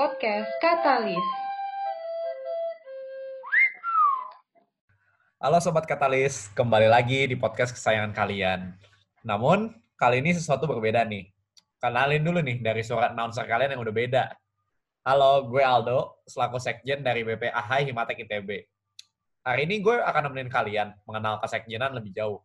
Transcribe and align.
Podcast 0.00 0.48
Katalis. 0.64 1.26
Halo 5.36 5.60
Sobat 5.60 5.84
Katalis, 5.84 6.48
kembali 6.56 6.88
lagi 6.88 7.28
di 7.28 7.36
podcast 7.36 7.76
kesayangan 7.76 8.16
kalian. 8.16 8.72
Namun, 9.28 9.76
kali 10.00 10.24
ini 10.24 10.32
sesuatu 10.32 10.64
berbeda 10.64 11.04
nih. 11.04 11.28
Kenalin 11.76 12.24
dulu 12.24 12.40
nih 12.40 12.64
dari 12.64 12.80
suara 12.80 13.12
announcer 13.12 13.44
kalian 13.44 13.76
yang 13.76 13.84
udah 13.84 13.92
beda. 13.92 14.24
Halo, 15.04 15.52
gue 15.52 15.60
Aldo, 15.60 16.24
selaku 16.24 16.56
Sekjen 16.56 17.04
dari 17.04 17.20
BP 17.20 17.52
AHI 17.52 17.92
Himatek 17.92 18.24
ITB. 18.24 18.56
Hari 19.44 19.68
ini 19.68 19.84
gue 19.84 20.00
akan 20.00 20.32
nemenin 20.32 20.48
kalian 20.48 20.96
mengenal 21.04 21.44
kesekjenan 21.44 21.92
lebih 21.92 22.16
jauh. 22.16 22.40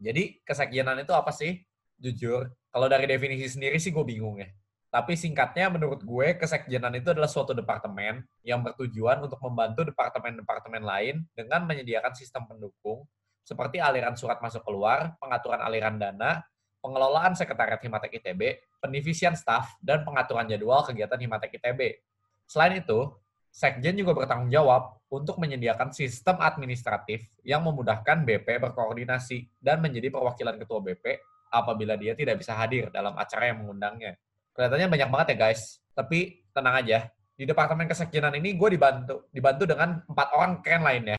Jadi, 0.00 0.40
kesekjenan 0.40 1.04
itu 1.04 1.12
apa 1.12 1.36
sih? 1.36 1.68
Jujur, 2.00 2.48
kalau 2.72 2.88
dari 2.88 3.04
definisi 3.04 3.44
sendiri 3.52 3.76
sih 3.76 3.92
gue 3.92 4.04
bingung 4.08 4.40
ya. 4.40 4.48
Tapi 4.94 5.18
singkatnya 5.18 5.74
menurut 5.74 6.06
gue, 6.06 6.38
kesekjenan 6.38 6.94
itu 6.94 7.10
adalah 7.10 7.26
suatu 7.26 7.50
departemen 7.50 8.22
yang 8.46 8.62
bertujuan 8.62 9.26
untuk 9.26 9.42
membantu 9.42 9.82
departemen-departemen 9.90 10.86
lain 10.86 11.26
dengan 11.34 11.66
menyediakan 11.66 12.14
sistem 12.14 12.46
pendukung 12.46 13.02
seperti 13.42 13.82
aliran 13.82 14.14
surat 14.14 14.38
masuk 14.38 14.62
keluar, 14.62 15.18
pengaturan 15.18 15.58
aliran 15.66 15.98
dana, 15.98 16.46
pengelolaan 16.78 17.34
sekretariat 17.34 17.82
Himatek 17.82 18.22
ITB, 18.22 18.62
pendivisian 18.78 19.34
staf, 19.34 19.74
dan 19.82 20.06
pengaturan 20.06 20.46
jadwal 20.46 20.86
kegiatan 20.86 21.18
Himatek 21.18 21.58
ITB. 21.58 21.98
Selain 22.46 22.78
itu, 22.78 23.10
Sekjen 23.54 23.94
juga 23.94 24.18
bertanggung 24.18 24.50
jawab 24.50 24.98
untuk 25.10 25.38
menyediakan 25.38 25.94
sistem 25.94 26.38
administratif 26.42 27.22
yang 27.46 27.62
memudahkan 27.62 28.26
BP 28.26 28.62
berkoordinasi 28.62 29.46
dan 29.62 29.78
menjadi 29.78 30.10
perwakilan 30.10 30.58
ketua 30.58 30.82
BP 30.82 31.22
apabila 31.54 31.94
dia 31.94 32.18
tidak 32.18 32.42
bisa 32.42 32.54
hadir 32.58 32.90
dalam 32.90 33.14
acara 33.14 33.54
yang 33.54 33.62
mengundangnya. 33.62 34.18
Kelihatannya 34.54 34.86
banyak 34.86 35.08
banget 35.10 35.26
ya 35.34 35.36
guys, 35.50 35.82
tapi 35.98 36.46
tenang 36.54 36.78
aja. 36.78 37.10
Di 37.34 37.42
Departemen 37.42 37.90
Kesekjenan 37.90 38.38
ini 38.38 38.54
gue 38.54 38.68
dibantu 38.78 39.26
dibantu 39.34 39.66
dengan 39.66 39.98
empat 40.06 40.28
orang 40.30 40.62
keren 40.62 40.86
lainnya. 40.86 41.18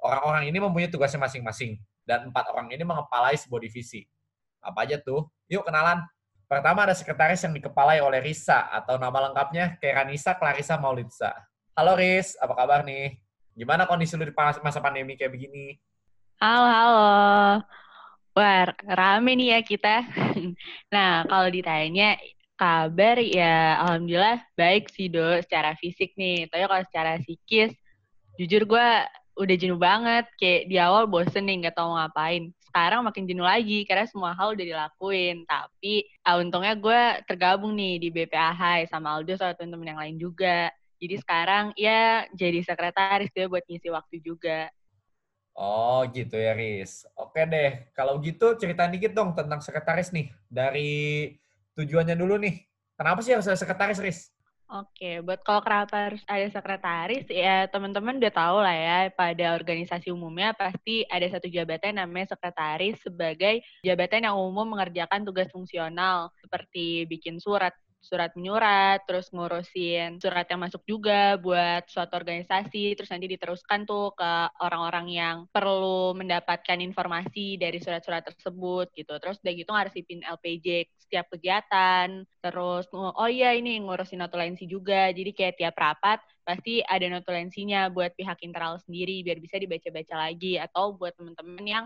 Orang-orang 0.00 0.48
ini 0.48 0.56
mempunyai 0.56 0.88
tugasnya 0.88 1.20
masing-masing, 1.20 1.76
dan 2.08 2.32
empat 2.32 2.48
orang 2.48 2.72
ini 2.72 2.80
mengepalai 2.80 3.36
sebuah 3.36 3.60
divisi. 3.60 4.08
Apa 4.64 4.88
aja 4.88 4.96
tuh? 4.96 5.28
Yuk 5.52 5.68
kenalan. 5.68 6.00
Pertama 6.48 6.88
ada 6.88 6.96
sekretaris 6.96 7.44
yang 7.44 7.52
dikepalai 7.52 8.00
oleh 8.00 8.24
Risa 8.24 8.68
atau 8.72 8.96
nama 8.96 9.28
lengkapnya 9.28 9.76
Keranisa 9.76 10.36
Clarissa 10.36 10.80
Maulidza. 10.80 11.32
Halo 11.76 11.96
Riz, 11.96 12.36
apa 12.40 12.52
kabar 12.56 12.84
nih? 12.84 13.16
Gimana 13.52 13.84
kondisi 13.84 14.16
lu 14.16 14.24
di 14.24 14.32
masa 14.36 14.80
pandemi 14.80 15.16
kayak 15.16 15.32
begini? 15.32 15.76
Halo, 16.40 16.68
halo. 16.68 17.08
Wah, 18.32 18.64
rame 18.84 19.36
nih 19.36 19.56
ya 19.56 19.60
kita. 19.60 20.08
nah, 20.94 21.24
kalau 21.28 21.48
ditanya 21.52 22.16
kabar 22.62 23.18
ya 23.18 23.82
alhamdulillah 23.82 24.38
baik 24.54 24.86
sih 24.94 25.10
do 25.10 25.42
secara 25.42 25.74
fisik 25.74 26.14
nih. 26.14 26.46
Tapi 26.46 26.62
kalau 26.70 26.84
secara 26.86 27.12
psikis, 27.18 27.74
jujur 28.38 28.62
gue 28.70 28.88
udah 29.34 29.56
jenuh 29.58 29.80
banget. 29.82 30.30
Kayak 30.38 30.70
di 30.70 30.76
awal 30.78 31.10
bosen 31.10 31.50
nih 31.50 31.66
nggak 31.66 31.74
tahu 31.74 31.90
ngapain 31.98 32.54
sekarang 32.70 33.04
makin 33.04 33.28
jenuh 33.28 33.44
lagi 33.44 33.82
karena 33.84 34.06
semua 34.06 34.30
hal 34.38 34.54
udah 34.54 34.62
dilakuin. 34.62 35.42
Tapi 35.42 36.06
uh, 36.22 36.38
untungnya 36.38 36.78
gue 36.78 37.02
tergabung 37.26 37.74
nih 37.74 37.98
di 37.98 38.08
BPAH 38.14 38.86
sama 38.86 39.18
Aldo 39.18 39.34
sama 39.34 39.58
temen-temen 39.58 39.90
yang 39.90 40.00
lain 40.00 40.16
juga. 40.22 40.70
Jadi 41.02 41.18
sekarang 41.18 41.74
ya 41.74 42.30
jadi 42.30 42.62
sekretaris 42.62 43.34
dia 43.34 43.50
buat 43.50 43.66
ngisi 43.66 43.90
waktu 43.90 44.22
juga. 44.22 44.70
Oh 45.52 46.06
gitu 46.14 46.38
ya 46.38 46.54
Riz. 46.54 47.04
Oke 47.18 47.42
deh, 47.44 47.90
kalau 47.92 48.22
gitu 48.22 48.54
cerita 48.56 48.86
dikit 48.86 49.12
dong 49.12 49.34
tentang 49.34 49.58
sekretaris 49.60 50.14
nih. 50.14 50.30
Dari 50.48 51.28
tujuannya 51.76 52.16
dulu 52.16 52.36
nih. 52.42 52.64
Kenapa 52.96 53.20
sih 53.24 53.32
harus 53.32 53.48
ada 53.48 53.58
sekretaris 53.58 53.98
Riz? 53.98 54.32
Oke, 54.72 55.20
buat 55.20 55.44
kalau 55.44 55.60
kenapa 55.60 56.08
harus 56.08 56.24
ada 56.24 56.48
sekretaris, 56.48 57.28
ya 57.28 57.68
teman-teman 57.68 58.16
udah 58.16 58.32
tahu 58.32 58.56
lah 58.64 58.72
ya, 58.72 58.98
pada 59.12 59.52
organisasi 59.52 60.08
umumnya 60.08 60.56
pasti 60.56 61.04
ada 61.12 61.28
satu 61.28 61.44
jabatan 61.44 62.00
namanya 62.00 62.32
sekretaris 62.32 62.96
sebagai 63.04 63.60
jabatan 63.84 64.32
yang 64.32 64.36
umum 64.40 64.64
mengerjakan 64.64 65.28
tugas 65.28 65.52
fungsional, 65.52 66.32
seperti 66.40 67.04
bikin 67.04 67.36
surat 67.36 67.76
surat 68.02 68.34
menyurat, 68.34 68.98
terus 69.06 69.30
ngurusin 69.30 70.18
surat 70.18 70.44
yang 70.50 70.60
masuk 70.60 70.82
juga 70.84 71.38
buat 71.38 71.86
suatu 71.86 72.18
organisasi, 72.18 72.98
terus 72.98 73.08
nanti 73.14 73.30
diteruskan 73.30 73.86
tuh 73.86 74.10
ke 74.18 74.30
orang-orang 74.58 75.06
yang 75.08 75.36
perlu 75.54 76.10
mendapatkan 76.18 76.82
informasi 76.82 77.56
dari 77.62 77.78
surat-surat 77.78 78.26
tersebut 78.26 78.90
gitu. 78.98 79.14
Terus 79.22 79.38
udah 79.38 79.52
gitu 79.54 79.70
ngarsipin 79.70 80.20
LPJ 80.26 80.90
setiap 80.98 81.30
kegiatan, 81.30 82.26
terus 82.42 82.90
oh 82.92 83.30
iya 83.30 83.54
ini 83.54 83.78
ngurusin 83.78 84.18
notulensi 84.18 84.66
juga, 84.66 85.14
jadi 85.14 85.30
kayak 85.30 85.54
tiap 85.62 85.76
rapat 85.78 86.18
pasti 86.42 86.82
ada 86.82 87.06
notulensinya 87.06 87.86
buat 87.94 88.18
pihak 88.18 88.42
internal 88.42 88.82
sendiri 88.82 89.22
biar 89.22 89.38
bisa 89.38 89.62
dibaca-baca 89.62 90.14
lagi 90.26 90.58
atau 90.58 90.98
buat 90.98 91.14
temen-temen 91.14 91.62
yang 91.62 91.84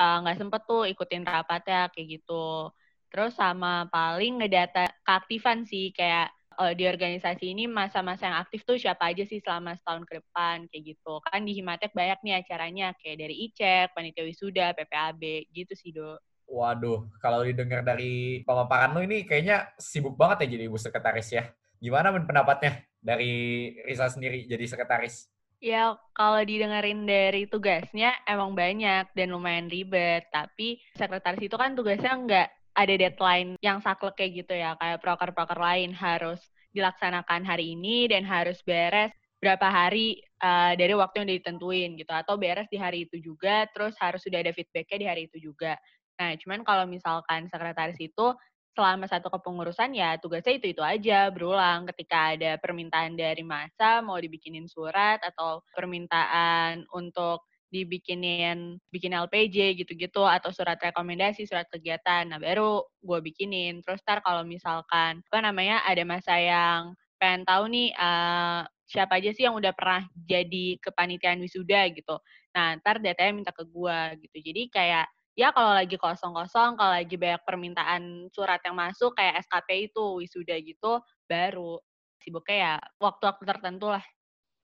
eh, 0.00 0.16
nggak 0.24 0.36
uh, 0.36 0.40
sempet 0.40 0.62
tuh 0.64 0.88
ikutin 0.88 1.28
rapatnya 1.28 1.92
kayak 1.92 2.18
gitu. 2.20 2.72
Terus 3.08 3.34
sama 3.36 3.88
paling 3.88 4.40
ngedata 4.44 4.88
keaktifan 5.02 5.64
sih 5.64 5.90
kayak 5.96 6.28
uh, 6.58 6.72
di 6.74 6.84
organisasi 6.84 7.54
ini 7.54 7.70
masa-masa 7.70 8.28
yang 8.28 8.38
aktif 8.42 8.66
tuh 8.66 8.76
siapa 8.76 9.08
aja 9.14 9.22
sih 9.22 9.38
selama 9.38 9.78
setahun 9.78 10.04
ke 10.04 10.18
depan 10.18 10.66
kayak 10.68 10.94
gitu. 10.94 11.22
Kan 11.22 11.46
di 11.46 11.56
Himatek 11.56 11.94
banyak 11.94 12.18
nih 12.26 12.34
acaranya 12.42 12.92
kayak 12.98 13.16
dari 13.22 13.34
ICEK, 13.48 13.94
Panitia 13.94 14.24
Wisuda, 14.26 14.66
PPAB 14.74 15.22
gitu 15.54 15.72
sih, 15.78 15.94
Do. 15.94 16.18
Waduh, 16.48 17.04
kalau 17.20 17.44
didengar 17.44 17.84
dari 17.84 18.40
pemaparan 18.42 18.96
lo 18.96 19.04
ini 19.04 19.28
kayaknya 19.28 19.68
sibuk 19.76 20.16
banget 20.16 20.48
ya 20.48 20.56
jadi 20.56 20.64
ibu 20.66 20.80
sekretaris 20.80 21.28
ya. 21.28 21.44
Gimana 21.78 22.10
pendapatnya 22.10 22.88
dari 22.98 23.70
Risa 23.84 24.08
sendiri 24.08 24.48
jadi 24.48 24.64
sekretaris? 24.64 25.28
Ya, 25.58 25.98
kalau 26.14 26.38
didengerin 26.40 27.02
dari 27.04 27.50
tugasnya 27.50 28.14
emang 28.24 28.54
banyak 28.54 29.10
dan 29.12 29.28
lumayan 29.28 29.68
ribet. 29.68 30.24
Tapi 30.32 30.80
sekretaris 30.96 31.42
itu 31.44 31.56
kan 31.58 31.76
tugasnya 31.76 32.14
nggak 32.14 32.48
ada 32.78 32.94
deadline 32.94 33.58
yang 33.58 33.82
saklek 33.82 34.14
kayak 34.14 34.46
gitu 34.46 34.54
ya, 34.54 34.78
kayak 34.78 35.02
proker-proker 35.02 35.58
lain 35.58 35.90
harus 35.90 36.38
dilaksanakan 36.70 37.42
hari 37.42 37.74
ini 37.74 38.06
dan 38.06 38.22
harus 38.22 38.62
beres 38.62 39.10
berapa 39.42 39.66
hari 39.66 40.22
uh, 40.42 40.78
dari 40.78 40.94
waktu 40.94 41.26
yang 41.26 41.28
ditentuin 41.34 41.98
gitu. 41.98 42.12
Atau 42.14 42.38
beres 42.38 42.70
di 42.70 42.78
hari 42.78 43.10
itu 43.10 43.18
juga 43.18 43.66
terus 43.74 43.98
harus 43.98 44.22
sudah 44.22 44.38
ada 44.38 44.54
feedbacknya 44.54 44.98
di 45.02 45.06
hari 45.10 45.22
itu 45.26 45.50
juga. 45.50 45.74
Nah, 46.22 46.38
cuman 46.38 46.62
kalau 46.62 46.86
misalkan 46.86 47.50
sekretaris 47.50 47.98
itu 47.98 48.34
selama 48.78 49.10
satu 49.10 49.26
kepengurusan 49.34 49.90
ya 49.90 50.22
tugasnya 50.22 50.54
itu 50.62 50.70
itu 50.70 50.82
aja 50.86 51.34
berulang. 51.34 51.86
Ketika 51.90 52.38
ada 52.38 52.62
permintaan 52.62 53.18
dari 53.18 53.42
masa 53.42 53.98
mau 54.06 54.18
dibikinin 54.22 54.70
surat 54.70 55.18
atau 55.18 55.66
permintaan 55.74 56.86
untuk 56.94 57.42
dibikinin 57.68 58.80
bikin 58.88 59.12
LPJ 59.12 59.76
gitu-gitu 59.76 60.24
atau 60.24 60.48
surat 60.48 60.80
rekomendasi, 60.80 61.44
surat 61.44 61.68
kegiatan. 61.68 62.24
Nah, 62.24 62.40
baru 62.40 62.84
gue 63.04 63.18
bikinin. 63.20 63.84
Terus 63.84 64.00
ntar 64.04 64.24
kalau 64.24 64.42
misalkan 64.42 65.20
apa 65.20 65.38
namanya 65.44 65.84
ada 65.84 66.02
masa 66.08 66.34
yang 66.40 66.96
pengen 67.20 67.44
tahu 67.44 67.68
nih 67.68 67.92
uh, 67.98 68.64
siapa 68.88 69.20
aja 69.20 69.30
sih 69.36 69.44
yang 69.44 69.58
udah 69.58 69.74
pernah 69.76 70.08
jadi 70.24 70.80
kepanitiaan 70.80 71.44
wisuda 71.44 71.92
gitu. 71.92 72.16
Nah, 72.56 72.80
ntar 72.80 73.04
datanya 73.04 73.32
minta 73.36 73.52
ke 73.52 73.68
gue 73.68 73.98
gitu. 74.24 74.36
Jadi 74.48 74.62
kayak 74.72 75.06
ya 75.36 75.52
kalau 75.52 75.76
lagi 75.76 75.94
kosong-kosong, 76.00 76.80
kalau 76.80 76.92
lagi 76.96 77.14
banyak 77.20 77.44
permintaan 77.44 78.32
surat 78.32 78.58
yang 78.64 78.74
masuk 78.74 79.12
kayak 79.12 79.44
SKP 79.44 79.92
itu 79.92 80.04
wisuda 80.24 80.56
gitu, 80.64 81.04
baru 81.28 81.78
sibuknya 82.18 82.56
ya 82.56 82.74
waktu-waktu 82.98 83.44
tertentu 83.44 83.92
lah. 83.92 84.04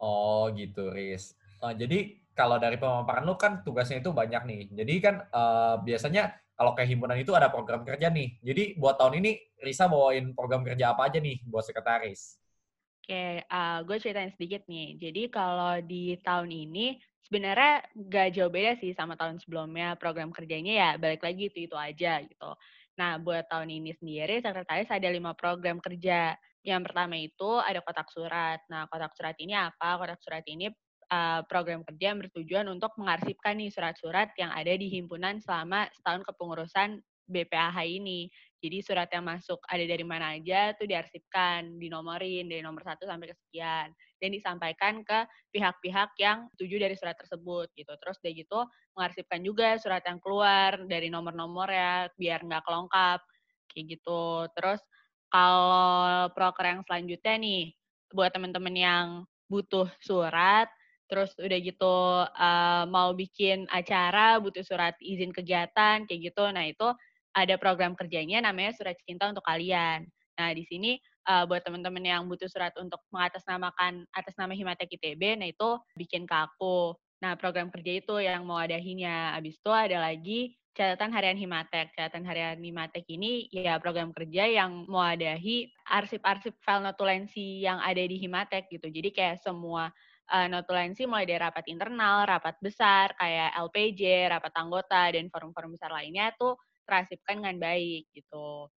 Oh 0.00 0.50
gitu, 0.56 0.90
Riz. 0.90 1.36
Uh, 1.62 1.76
jadi 1.76 2.23
kalau 2.34 2.58
dari 2.58 2.76
pemaparan 2.76 3.24
lu 3.24 3.38
kan 3.38 3.62
tugasnya 3.62 4.02
itu 4.02 4.10
banyak 4.10 4.42
nih. 4.44 4.60
Jadi 4.74 4.94
kan 5.00 5.14
uh, 5.30 5.78
biasanya 5.80 6.34
kalau 6.54 6.74
kayak 6.74 6.90
himpunan 6.90 7.18
itu 7.18 7.34
ada 7.34 7.50
program 7.50 7.82
kerja 7.82 8.10
nih. 8.10 8.38
Jadi 8.42 8.78
buat 8.78 8.98
tahun 8.98 9.22
ini 9.22 9.58
Risa 9.62 9.90
bawain 9.90 10.34
program 10.34 10.62
kerja 10.62 10.94
apa 10.94 11.10
aja 11.10 11.18
nih 11.18 11.42
buat 11.46 11.66
sekretaris? 11.66 12.38
Oke, 13.04 13.44
uh, 13.44 13.78
gue 13.84 13.96
ceritain 14.00 14.32
sedikit 14.32 14.64
nih. 14.64 14.96
Jadi 14.96 15.22
kalau 15.28 15.76
di 15.84 16.16
tahun 16.24 16.48
ini 16.48 16.96
sebenarnya 17.26 17.84
gak 17.92 18.28
jauh 18.32 18.48
beda 18.48 18.80
sih 18.80 18.96
sama 18.96 19.18
tahun 19.18 19.42
sebelumnya. 19.42 19.98
Program 19.98 20.30
kerjanya 20.32 20.72
ya 20.72 20.90
balik 20.96 21.20
lagi 21.20 21.50
itu-itu 21.52 21.76
aja 21.76 22.22
gitu. 22.24 22.50
Nah, 22.94 23.18
buat 23.18 23.50
tahun 23.50 23.74
ini 23.74 23.92
sendiri 23.98 24.38
sekretaris 24.38 24.88
ada 24.88 25.10
lima 25.10 25.34
program 25.34 25.82
kerja. 25.82 26.38
Yang 26.64 26.80
pertama 26.88 27.14
itu 27.20 27.50
ada 27.60 27.82
kotak 27.84 28.08
surat. 28.08 28.62
Nah, 28.70 28.86
kotak 28.88 29.12
surat 29.18 29.36
ini 29.36 29.52
apa? 29.52 30.00
Kotak 30.00 30.22
surat 30.22 30.46
ini 30.46 30.70
uh, 31.10 31.40
program 31.48 31.84
kerja 31.84 32.12
yang 32.14 32.20
bertujuan 32.20 32.66
untuk 32.68 32.92
mengarsipkan 33.00 33.58
nih 33.58 33.72
surat-surat 33.72 34.32
yang 34.40 34.52
ada 34.52 34.72
di 34.74 34.88
himpunan 34.88 35.40
selama 35.42 35.88
setahun 35.92 36.24
kepengurusan 36.28 37.00
BPAH 37.24 37.76
ini. 37.88 38.28
Jadi 38.60 38.80
surat 38.80 39.08
yang 39.12 39.28
masuk 39.28 39.60
ada 39.68 39.84
dari 39.84 40.04
mana 40.04 40.36
aja 40.36 40.72
tuh 40.76 40.88
diarsipkan, 40.88 41.76
dinomorin 41.76 42.48
dari 42.48 42.64
nomor 42.64 42.80
satu 42.80 43.04
sampai 43.04 43.32
ke 43.32 43.36
sekian 43.36 43.92
dan 44.20 44.28
disampaikan 44.32 45.04
ke 45.04 45.28
pihak-pihak 45.52 46.16
yang 46.16 46.48
setuju 46.56 46.80
dari 46.80 46.96
surat 46.96 47.16
tersebut 47.16 47.68
gitu. 47.76 47.92
Terus 48.00 48.16
dari 48.24 48.40
gitu 48.40 48.64
mengarsipkan 48.96 49.40
juga 49.44 49.76
surat 49.76 50.00
yang 50.08 50.16
keluar 50.20 50.80
dari 50.88 51.12
nomor-nomor 51.12 51.68
ya 51.68 52.08
biar 52.16 52.40
nggak 52.44 52.64
kelongkap 52.64 53.20
kayak 53.68 54.00
gitu. 54.00 54.48
Terus 54.56 54.80
kalau 55.28 56.30
proker 56.32 56.64
yang 56.64 56.80
selanjutnya 56.88 57.34
nih 57.36 57.62
buat 58.14 58.30
teman-teman 58.32 58.74
yang 58.78 59.06
butuh 59.50 59.90
surat, 60.00 60.70
terus 61.06 61.36
udah 61.36 61.58
gitu 61.60 61.96
uh, 62.26 62.84
mau 62.88 63.12
bikin 63.12 63.68
acara, 63.70 64.40
butuh 64.40 64.64
surat 64.64 64.96
izin 65.00 65.30
kegiatan, 65.30 66.04
kayak 66.08 66.20
gitu. 66.32 66.44
Nah, 66.48 66.64
itu 66.68 66.88
ada 67.34 67.54
program 67.58 67.98
kerjanya 67.98 68.46
namanya 68.46 68.72
Surat 68.72 68.94
Cinta 69.02 69.26
untuk 69.26 69.42
Kalian. 69.42 70.06
Nah, 70.38 70.50
di 70.54 70.62
sini 70.66 70.98
uh, 71.26 71.44
buat 71.46 71.62
teman-teman 71.62 72.02
yang 72.02 72.22
butuh 72.26 72.46
surat 72.50 72.74
untuk 72.78 73.02
mengatasnamakan 73.10 74.06
atas 74.14 74.34
nama 74.38 74.54
Himatek 74.54 74.98
ITB, 74.98 75.38
nah 75.38 75.48
itu 75.50 75.70
bikin 75.98 76.26
ke 76.26 76.34
aku. 76.34 76.94
Nah, 77.22 77.38
program 77.38 77.70
kerja 77.70 78.02
itu 78.02 78.14
yang 78.20 78.44
mau 78.44 78.58
adahinya. 78.58 79.34
Habis 79.38 79.56
itu 79.58 79.70
ada 79.70 79.98
lagi 80.02 80.54
catatan 80.74 81.14
harian 81.14 81.38
Himatek. 81.38 81.94
Catatan 81.94 82.26
harian 82.26 82.58
Himatek 82.58 83.06
ini 83.08 83.46
ya 83.54 83.78
program 83.78 84.10
kerja 84.10 84.44
yang 84.44 84.84
mau 84.90 85.06
adahi 85.06 85.70
arsip-arsip 85.86 86.58
file 86.60 86.84
notulensi 86.84 87.62
yang 87.62 87.78
ada 87.78 88.02
di 88.02 88.18
Himatek 88.18 88.68
gitu. 88.68 88.90
Jadi 88.90 89.14
kayak 89.14 89.40
semua 89.40 89.88
uh, 90.30 90.46
notulensi 90.48 91.04
mulai 91.04 91.28
dari 91.28 91.40
rapat 91.40 91.64
internal, 91.68 92.24
rapat 92.24 92.56
besar, 92.62 93.12
kayak 93.18 93.52
LPJ, 93.68 94.30
rapat 94.32 94.52
anggota, 94.56 95.12
dan 95.12 95.28
forum-forum 95.28 95.76
besar 95.76 95.92
lainnya 95.92 96.32
tuh 96.36 96.56
terarsipkan 96.84 97.40
dengan 97.40 97.56
baik 97.60 98.08
gitu. 98.12 98.68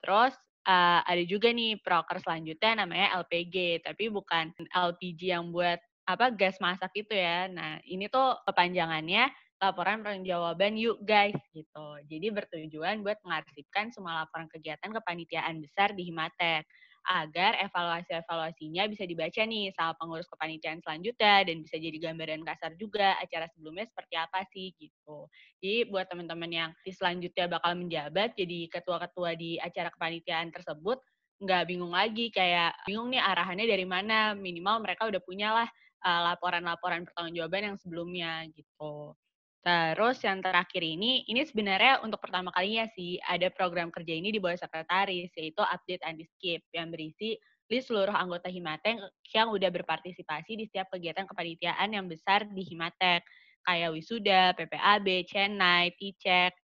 Terus 0.00 0.32
uh, 0.68 1.00
ada 1.04 1.22
juga 1.24 1.52
nih 1.52 1.80
proker 1.80 2.20
selanjutnya 2.20 2.84
namanya 2.84 3.20
LPG, 3.20 3.84
tapi 3.84 4.08
bukan 4.08 4.52
LPG 4.72 5.20
yang 5.32 5.52
buat 5.52 5.80
apa 6.08 6.32
gas 6.34 6.58
masak 6.58 6.90
itu 6.96 7.14
ya. 7.14 7.46
Nah, 7.46 7.78
ini 7.86 8.10
tuh 8.10 8.40
kepanjangannya 8.48 9.30
laporan 9.60 10.00
pertanggungjawaban 10.00 10.72
yuk 10.80 10.98
guys 11.04 11.36
gitu. 11.52 11.86
Jadi 12.08 12.26
bertujuan 12.32 13.04
buat 13.04 13.20
mengarsipkan 13.20 13.92
semua 13.92 14.24
laporan 14.24 14.48
kegiatan 14.48 14.88
kepanitiaan 14.88 15.60
besar 15.60 15.92
di 15.92 16.08
Himatek 16.08 16.64
agar 17.10 17.58
evaluasi-evaluasinya 17.66 18.86
bisa 18.86 19.02
dibaca 19.02 19.42
nih 19.42 19.74
sama 19.74 19.98
pengurus 19.98 20.30
kepanitiaan 20.30 20.78
selanjutnya 20.78 21.42
dan 21.42 21.56
bisa 21.66 21.74
jadi 21.74 21.98
gambaran 21.98 22.46
kasar 22.46 22.78
juga 22.78 23.18
acara 23.18 23.50
sebelumnya 23.50 23.90
seperti 23.90 24.14
apa 24.14 24.46
sih 24.54 24.70
gitu. 24.78 25.26
Jadi 25.58 25.90
buat 25.90 26.06
teman-teman 26.06 26.50
yang 26.50 26.70
di 26.86 26.94
selanjutnya 26.94 27.50
bakal 27.50 27.74
menjabat 27.74 28.38
jadi 28.38 28.70
ketua-ketua 28.70 29.34
di 29.34 29.58
acara 29.58 29.90
kepanitiaan 29.90 30.54
tersebut 30.54 31.02
nggak 31.40 31.66
bingung 31.66 31.90
lagi 31.90 32.30
kayak 32.30 32.78
bingung 32.86 33.10
nih 33.10 33.18
arahannya 33.18 33.66
dari 33.66 33.88
mana 33.88 34.38
minimal 34.38 34.78
mereka 34.84 35.10
udah 35.10 35.18
punya 35.24 35.50
lah 35.50 35.68
uh, 36.06 36.20
laporan-laporan 36.30 37.02
pertanggungjawaban 37.08 37.74
yang 37.74 37.76
sebelumnya 37.80 38.46
gitu. 38.54 39.16
Terus 39.60 40.16
yang 40.24 40.40
terakhir 40.40 40.80
ini, 40.80 41.28
ini 41.28 41.44
sebenarnya 41.44 42.00
untuk 42.00 42.16
pertama 42.24 42.48
kalinya 42.56 42.88
sih 42.96 43.20
ada 43.28 43.52
program 43.52 43.92
kerja 43.92 44.16
ini 44.16 44.32
di 44.32 44.40
bawah 44.40 44.56
sekretaris, 44.56 45.28
yaitu 45.36 45.60
Update 45.60 46.00
and 46.08 46.24
Skip, 46.24 46.64
yang 46.72 46.88
berisi 46.88 47.36
list 47.68 47.92
seluruh 47.92 48.16
anggota 48.16 48.48
Himatek 48.48 48.98
yang 49.30 49.52
udah 49.52 49.70
berpartisipasi 49.70 50.58
di 50.58 50.64
setiap 50.66 50.90
kegiatan 50.90 51.28
kepanitiaan 51.28 51.92
yang 51.92 52.08
besar 52.08 52.48
di 52.48 52.66
Himatek, 52.66 53.20
kayak 53.68 53.90
wisuda, 53.92 54.56
PPAB, 54.56 55.28
Chennai, 55.28 55.92
T-Check, 55.94 56.56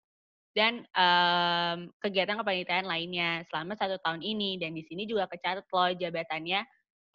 dan 0.55 0.87
um, 0.95 1.91
kegiatan 1.99 2.39
kepanitiaan 2.39 2.87
lainnya 2.87 3.43
selama 3.51 3.75
satu 3.75 3.99
tahun 4.07 4.23
ini. 4.23 4.57
Dan 4.63 4.73
di 4.73 4.87
sini 4.87 5.03
juga 5.05 5.27
kecatat 5.27 5.67
loh 5.67 5.91
jabatannya 5.93 6.63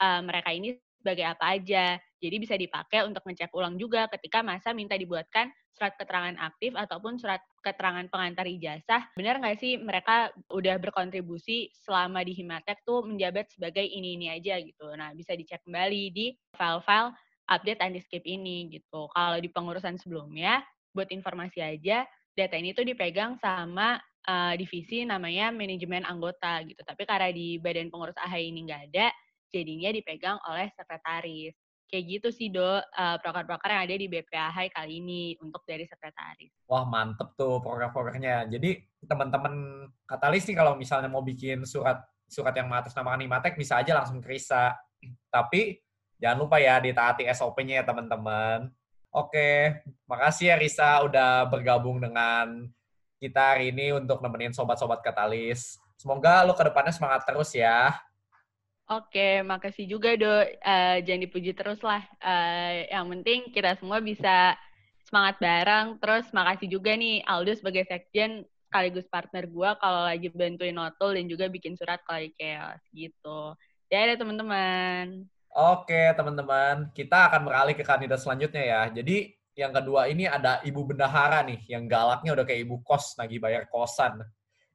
uh, 0.03 0.21
mereka 0.27 0.51
ini 0.51 0.75
sebagai 0.99 1.25
apa 1.25 1.55
aja. 1.55 1.95
Jadi 2.19 2.35
bisa 2.37 2.55
dipakai 2.59 3.07
untuk 3.07 3.23
ngecek 3.23 3.55
ulang 3.55 3.79
juga 3.79 4.05
ketika 4.11 4.43
masa 4.43 4.75
minta 4.75 4.99
dibuatkan 4.99 5.49
surat 5.79 5.95
keterangan 5.95 6.35
aktif 6.43 6.75
ataupun 6.75 7.15
surat 7.15 7.39
keterangan 7.63 8.03
pengantar 8.11 8.43
ijazah. 8.43 9.07
Benar 9.15 9.39
nggak 9.39 9.57
sih 9.63 9.79
mereka 9.79 10.27
udah 10.51 10.75
berkontribusi 10.75 11.71
selama 11.71 12.19
di 12.27 12.35
Himatek 12.35 12.83
tuh 12.83 13.07
menjabat 13.07 13.47
sebagai 13.47 13.87
ini-ini 13.87 14.27
aja 14.27 14.59
gitu. 14.59 14.91
Nah, 14.99 15.15
bisa 15.15 15.31
dicek 15.39 15.63
kembali 15.63 16.03
di 16.11 16.35
file-file 16.59 17.15
update 17.47 17.79
anti-skip 17.79 18.23
ini 18.27 18.67
gitu. 18.69 19.07
Kalau 19.15 19.39
di 19.39 19.49
pengurusan 19.49 19.95
sebelumnya, 19.95 20.61
buat 20.91 21.07
informasi 21.09 21.63
aja, 21.63 22.03
data 22.35 22.55
ini 22.59 22.75
tuh 22.75 22.83
dipegang 22.85 23.39
sama 23.39 23.97
uh, 24.27 24.53
divisi 24.59 25.07
namanya 25.07 25.49
manajemen 25.49 26.05
anggota 26.05 26.61
gitu. 26.67 26.83
Tapi 26.83 27.07
karena 27.07 27.31
di 27.31 27.57
badan 27.57 27.89
pengurus 27.89 28.19
AHI 28.19 28.51
ini 28.53 28.67
nggak 28.69 28.83
ada, 28.93 29.07
jadinya 29.49 29.89
dipegang 29.89 30.37
oleh 30.45 30.69
sekretaris. 30.75 31.55
Kayak 31.89 32.05
gitu 32.05 32.27
sih, 32.29 32.47
Do, 32.53 32.61
uh, 32.61 33.17
proker-proker 33.17 33.65
yang 33.65 33.81
ada 33.89 33.95
di 33.97 34.05
BPAH 34.05 34.69
kali 34.77 35.01
ini 35.01 35.33
untuk 35.41 35.65
dari 35.65 35.89
sekretaris. 35.89 36.53
Wah, 36.69 36.85
mantep 36.85 37.33
tuh 37.33 37.57
proker-prokernya. 37.65 38.45
Jadi, 38.45 38.85
teman-teman 39.09 39.85
katalis 40.05 40.45
nih 40.45 40.53
kalau 40.53 40.77
misalnya 40.77 41.09
mau 41.09 41.25
bikin 41.25 41.65
surat 41.65 42.05
surat 42.29 42.53
yang 42.53 42.69
mengatasnamakan 42.69 43.25
Imatek, 43.25 43.57
bisa 43.57 43.81
aja 43.81 43.97
langsung 43.97 44.21
ke 44.21 44.29
Risa. 44.29 44.77
Tapi, 45.33 45.81
jangan 46.21 46.45
lupa 46.45 46.61
ya 46.61 46.77
ditaati 46.77 47.25
SOP-nya 47.33 47.81
ya, 47.81 47.83
teman-teman. 47.89 48.69
Oke, 49.09 49.81
makasih 50.05 50.53
ya 50.53 50.55
Risa 50.61 51.01
udah 51.01 51.49
bergabung 51.49 51.97
dengan 51.97 52.69
kita 53.17 53.57
hari 53.57 53.73
ini 53.73 53.97
untuk 53.97 54.21
nemenin 54.21 54.53
sobat-sobat 54.53 55.01
katalis. 55.01 55.81
Semoga 55.97 56.45
lo 56.45 56.53
ke 56.53 56.63
depannya 56.63 56.93
semangat 56.93 57.25
terus 57.25 57.51
ya. 57.51 57.97
Oke, 58.89 59.45
makasih 59.45 59.85
juga 59.85 60.17
Do. 60.17 60.25
Uh, 60.65 60.97
jangan 61.05 61.21
dipuji 61.21 61.53
terus 61.53 61.77
lah. 61.85 62.01
Uh, 62.17 62.89
yang 62.89 63.05
penting 63.05 63.53
kita 63.53 63.77
semua 63.77 64.01
bisa 64.01 64.57
semangat 65.05 65.37
bareng. 65.37 66.01
Terus 66.01 66.25
makasih 66.33 66.65
juga 66.73 66.97
nih 66.97 67.21
Aldo 67.21 67.53
sebagai 67.53 67.85
sekjen 67.85 68.49
sekaligus 68.65 69.05
partner 69.05 69.45
gue 69.45 69.69
kalau 69.77 70.09
lagi 70.09 70.33
bantuin 70.33 70.73
notul 70.73 71.13
dan 71.13 71.29
juga 71.29 71.45
bikin 71.45 71.77
surat 71.77 72.01
kalau 72.01 72.25
chaos 72.33 72.81
gitu. 72.89 73.53
Ya 73.93 74.09
ada 74.09 74.17
teman-teman. 74.17 75.25
Oke 75.53 76.13
teman-teman, 76.17 76.89
kita 76.93 77.29
akan 77.29 77.45
beralih 77.45 77.77
ke 77.77 77.85
kandidat 77.85 78.21
selanjutnya 78.21 78.61
ya. 78.65 78.81
Jadi 78.89 79.37
yang 79.53 79.69
kedua 79.69 80.09
ini 80.09 80.25
ada 80.25 80.65
Ibu 80.65 80.93
Bendahara 80.93 81.45
nih, 81.45 81.61
yang 81.69 81.85
galaknya 81.85 82.33
udah 82.33 82.45
kayak 82.45 82.65
ibu 82.65 82.81
kos 82.81 83.17
lagi 83.21 83.37
bayar 83.37 83.69
kosan. 83.69 84.21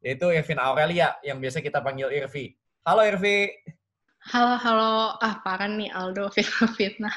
Yaitu 0.02 0.31
Irvin 0.31 0.62
Aurelia, 0.62 1.19
yang 1.26 1.43
biasa 1.43 1.58
kita 1.58 1.82
panggil 1.82 2.14
Irvi. 2.14 2.55
Halo 2.87 3.02
Irvi. 3.02 3.50
Halo, 4.25 4.56
halo. 4.56 5.21
Ah, 5.21 5.37
parah 5.44 5.69
nih 5.69 5.93
Aldo 5.93 6.31
fitnah-fitnah. 6.35 7.12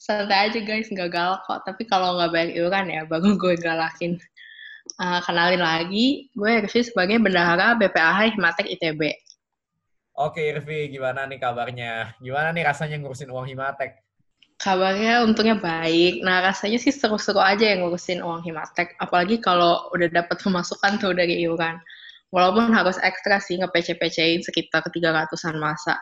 Santai 0.00 0.48
aja 0.48 0.60
guys, 0.64 0.88
nggak 0.88 1.12
galak 1.12 1.44
kok. 1.44 1.60
Tapi 1.68 1.84
kalau 1.84 2.16
nggak 2.16 2.32
bayar 2.32 2.50
iuran 2.56 2.88
ya, 2.88 3.04
baru 3.10 3.36
gue 3.36 3.60
galakin. 3.60 4.16
Uh, 4.96 5.20
kenalin 5.28 5.60
lagi, 5.60 6.32
gue 6.32 6.48
Irvi 6.48 6.80
sebagai 6.80 7.20
bendahara 7.20 7.76
BPAH 7.76 8.32
Himatek 8.32 8.64
ITB. 8.80 9.12
Oke 10.16 10.48
Irvi, 10.48 10.88
gimana 10.88 11.28
nih 11.28 11.36
kabarnya? 11.36 12.16
Gimana 12.16 12.56
nih 12.56 12.64
rasanya 12.64 12.96
ngurusin 12.96 13.28
uang 13.28 13.44
Himatek? 13.52 14.00
Kabarnya 14.56 15.28
untungnya 15.28 15.60
baik. 15.60 16.24
Nah, 16.24 16.40
rasanya 16.40 16.80
sih 16.80 16.90
seru-seru 16.90 17.44
aja 17.44 17.76
yang 17.76 17.84
ngurusin 17.84 18.24
uang 18.24 18.40
Himatek. 18.40 18.96
Apalagi 18.96 19.36
kalau 19.44 19.92
udah 19.92 20.08
dapat 20.08 20.40
pemasukan 20.40 20.96
tuh 20.96 21.12
dari 21.12 21.44
iuran. 21.44 21.76
Walaupun 22.32 22.72
harus 22.72 22.96
ekstra 23.04 23.36
sih 23.36 23.60
nge-PC-PC-in 23.60 24.40
sekitar 24.40 24.88
300-an 24.88 25.60
masa 25.60 26.00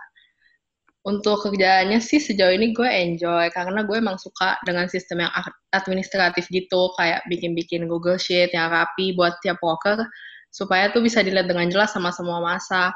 untuk 1.06 1.38
kerjaannya 1.46 2.02
sih 2.02 2.18
sejauh 2.18 2.50
ini 2.50 2.74
gue 2.74 2.90
enjoy 2.90 3.46
karena 3.54 3.86
gue 3.86 3.94
emang 3.94 4.18
suka 4.18 4.58
dengan 4.66 4.90
sistem 4.90 5.22
yang 5.22 5.32
administratif 5.70 6.50
gitu 6.50 6.90
kayak 6.98 7.22
bikin-bikin 7.30 7.86
Google 7.86 8.18
Sheet 8.18 8.50
yang 8.50 8.74
rapi 8.74 9.14
buat 9.14 9.38
tiap 9.38 9.62
worker 9.62 10.02
supaya 10.50 10.90
tuh 10.90 11.06
bisa 11.06 11.22
dilihat 11.22 11.46
dengan 11.46 11.70
jelas 11.70 11.94
sama 11.94 12.10
semua 12.10 12.42
masa. 12.42 12.90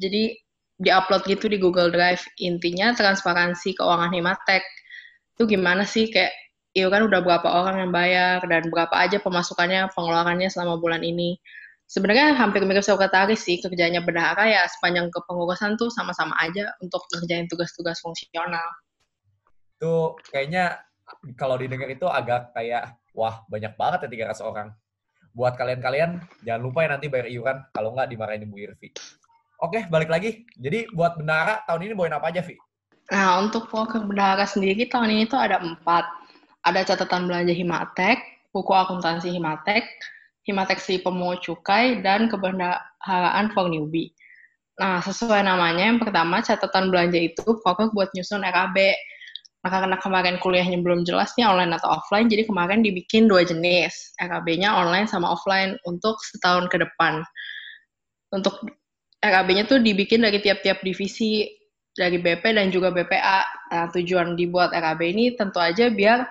Jadi 0.00 0.32
diupload 0.80 1.28
gitu 1.28 1.52
di 1.52 1.60
Google 1.60 1.92
Drive. 1.92 2.24
Intinya 2.40 2.96
transparansi 2.96 3.76
keuangan 3.76 4.08
Himatek. 4.08 4.64
Itu 5.36 5.44
gimana 5.44 5.84
sih 5.84 6.08
kayak 6.08 6.32
iya 6.72 6.88
kan 6.88 7.04
udah 7.04 7.20
berapa 7.20 7.44
orang 7.44 7.76
yang 7.84 7.92
bayar 7.92 8.38
dan 8.46 8.72
berapa 8.72 8.94
aja 8.94 9.18
pemasukannya 9.20 9.90
pengeluarannya 9.92 10.48
selama 10.48 10.78
bulan 10.78 11.02
ini 11.02 11.36
sebenarnya 11.90 12.38
hampir 12.38 12.62
mirip 12.62 12.86
sekretaris 12.86 13.42
sih 13.42 13.58
kerjanya 13.58 13.98
bendahara 13.98 14.46
ya 14.46 14.62
sepanjang 14.78 15.10
kepengurusan 15.10 15.74
tuh 15.74 15.90
sama-sama 15.90 16.38
aja 16.38 16.70
untuk 16.78 17.02
kerjain 17.10 17.50
tugas-tugas 17.50 17.98
fungsional. 17.98 18.68
Tuh 19.82 20.14
kayaknya 20.30 20.78
kalau 21.34 21.58
didengar 21.58 21.90
itu 21.90 22.06
agak 22.06 22.54
kayak 22.54 22.94
wah 23.10 23.42
banyak 23.50 23.74
banget 23.74 24.06
ya 24.06 24.30
300 24.30 24.46
orang. 24.46 24.68
Buat 25.34 25.58
kalian-kalian 25.58 26.22
jangan 26.46 26.62
lupa 26.62 26.86
ya 26.86 26.94
nanti 26.94 27.10
bayar 27.10 27.26
iuran 27.26 27.58
kalau 27.74 27.90
nggak 27.98 28.14
dimarahin 28.14 28.46
Ibu 28.46 28.56
Irvi. 28.70 28.88
Oke, 29.60 29.84
balik 29.90 30.08
lagi. 30.08 30.46
Jadi 30.56 30.88
buat 30.94 31.18
bendahara 31.20 31.66
tahun 31.68 31.90
ini 31.90 31.92
bawain 31.92 32.16
apa 32.16 32.32
aja, 32.32 32.40
Vi? 32.40 32.56
Nah, 33.12 33.44
untuk 33.44 33.68
program 33.68 34.08
bendahara 34.08 34.48
sendiri 34.48 34.88
tahun 34.88 35.12
ini 35.12 35.28
tuh 35.28 35.36
ada 35.36 35.60
empat. 35.60 36.08
Ada 36.64 36.94
catatan 36.94 37.28
belanja 37.28 37.52
Himatek, 37.52 38.48
buku 38.56 38.72
akuntansi 38.72 39.28
Himatek, 39.28 39.84
Himateksi 40.44 41.00
Pemungut 41.04 41.44
Cukai, 41.44 42.00
dan 42.00 42.30
Kebendaharaan 42.32 43.52
for 43.52 43.68
Newbie. 43.68 44.12
Nah, 44.80 45.04
sesuai 45.04 45.44
namanya, 45.44 45.92
yang 45.92 46.00
pertama 46.00 46.40
catatan 46.40 46.88
belanja 46.88 47.20
itu 47.20 47.44
fokus 47.60 47.92
buat 47.92 48.08
nyusun 48.16 48.40
RAB. 48.40 48.76
Nah, 49.60 49.68
karena 49.68 49.96
kemarin 50.00 50.40
kuliahnya 50.40 50.80
belum 50.80 51.04
jelas 51.04 51.36
nih 51.36 51.44
online 51.44 51.76
atau 51.76 52.00
offline, 52.00 52.32
jadi 52.32 52.48
kemarin 52.48 52.80
dibikin 52.80 53.28
dua 53.28 53.44
jenis, 53.44 54.16
RAB-nya 54.16 54.72
online 54.72 55.04
sama 55.04 55.36
offline 55.36 55.76
untuk 55.84 56.16
setahun 56.24 56.72
ke 56.72 56.80
depan. 56.80 57.20
Untuk 58.32 58.56
RAB-nya 59.20 59.68
tuh 59.68 59.84
dibikin 59.84 60.24
dari 60.24 60.40
tiap-tiap 60.40 60.80
divisi, 60.80 61.44
dari 61.92 62.16
BP 62.16 62.56
dan 62.56 62.72
juga 62.72 62.88
BPA. 62.88 63.44
Nah, 63.76 63.86
tujuan 63.92 64.32
dibuat 64.32 64.72
RAB 64.72 65.04
ini 65.04 65.36
tentu 65.36 65.60
aja 65.60 65.92
biar 65.92 66.24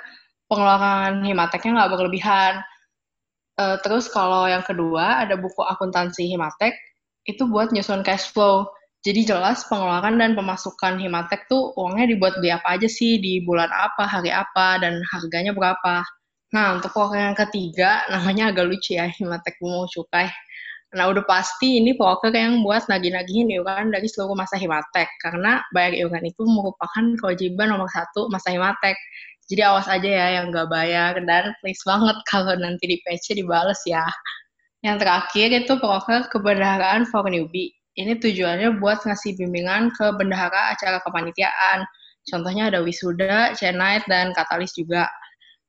pengeluaran 0.50 1.22
Himateknya 1.22 1.78
nggak 1.78 1.92
berlebihan. 1.94 2.66
Uh, 3.60 3.76
terus 3.84 4.08
kalau 4.08 4.48
yang 4.48 4.64
kedua 4.64 5.28
ada 5.28 5.36
buku 5.36 5.60
akuntansi 5.60 6.32
Himatek, 6.32 6.72
itu 7.28 7.44
buat 7.44 7.76
nyusun 7.76 8.08
cash 8.08 8.32
flow. 8.32 8.72
Jadi 9.04 9.28
jelas 9.28 9.68
pengeluaran 9.68 10.16
dan 10.16 10.32
pemasukan 10.36 10.96
Himatek 10.96 11.52
tuh 11.52 11.76
uangnya 11.76 12.16
dibuat 12.16 12.40
beli 12.40 12.56
apa 12.56 12.80
aja 12.80 12.88
sih, 12.88 13.20
di 13.20 13.44
bulan 13.44 13.68
apa, 13.68 14.08
hari 14.08 14.32
apa, 14.32 14.80
dan 14.80 15.04
harganya 15.12 15.52
berapa. 15.52 16.04
Nah, 16.56 16.80
untuk 16.80 16.96
proker 16.96 17.20
yang 17.20 17.36
ketiga, 17.36 18.04
namanya 18.14 18.56
agak 18.56 18.72
lucu 18.72 18.96
ya, 18.96 19.12
Himatek 19.12 19.60
Bunga 19.60 19.88
Cukai. 19.92 20.28
Nah, 20.96 21.06
udah 21.12 21.22
pasti 21.28 21.78
ini 21.84 21.94
proker 21.94 22.34
yang 22.34 22.66
buat 22.66 22.90
nagih-nagihin 22.90 23.54
iuran 23.54 23.94
dari 23.94 24.08
seluruh 24.10 24.34
masa 24.34 24.58
Himatek, 24.58 25.08
karena 25.22 25.62
bayar 25.76 25.94
iuran 25.94 26.26
itu 26.26 26.42
merupakan 26.48 27.06
kewajiban 27.22 27.76
nomor 27.76 27.92
satu 27.92 28.32
masa 28.32 28.56
Himatek. 28.56 28.98
Jadi 29.50 29.62
awas 29.66 29.90
aja 29.90 30.06
ya 30.06 30.28
yang 30.40 30.54
nggak 30.54 30.70
bayar, 30.70 31.18
dan 31.26 31.58
please 31.60 31.82
banget 31.82 32.14
kalau 32.30 32.54
nanti 32.54 32.86
di 32.86 32.98
PC 33.02 33.34
dibales 33.42 33.82
ya. 33.90 34.06
Yang 34.86 35.04
terakhir 35.04 35.48
itu 35.66 35.74
proker 35.82 36.30
kebendaharaan 36.30 37.10
for 37.10 37.26
newbie. 37.26 37.74
Ini 37.98 38.22
tujuannya 38.22 38.78
buat 38.78 39.04
ngasih 39.04 39.36
bimbingan 39.42 39.92
ke 39.98 40.14
bendahara 40.16 40.78
acara 40.78 41.02
kepanitiaan. 41.02 41.84
Contohnya 42.30 42.70
ada 42.70 42.80
wisuda, 42.86 43.58
C-Night, 43.58 44.06
dan 44.06 44.32
katalis 44.38 44.72
juga 44.78 45.10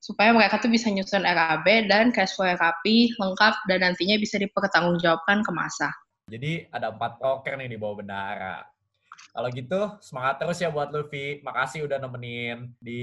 supaya 0.00 0.32
mereka 0.32 0.56
tuh 0.60 0.72
bisa 0.72 0.88
nyusun 0.88 1.25
RAB 1.25 1.66
dan 1.88 2.12
cash 2.12 2.37
flow 2.37 2.49
rapi, 2.56 3.12
lengkap, 3.16 3.54
dan 3.68 3.78
nantinya 3.84 4.16
bisa 4.20 4.40
dipertanggungjawabkan 4.40 5.44
ke 5.44 5.50
masa. 5.56 5.88
Jadi 6.30 6.68
ada 6.72 6.92
empat 6.92 7.20
proker 7.20 7.56
nih 7.60 7.68
di 7.72 7.76
bawah 7.80 8.04
bendahara. 8.04 8.64
Kalau 9.30 9.49
gitu, 9.54 9.80
semangat 10.02 10.42
terus 10.42 10.58
ya 10.58 10.75
buat 10.75 10.90
Luffy. 10.90 11.38
Makasih 11.46 11.87
udah 11.87 12.02
nemenin 12.02 12.75
di 12.82 13.02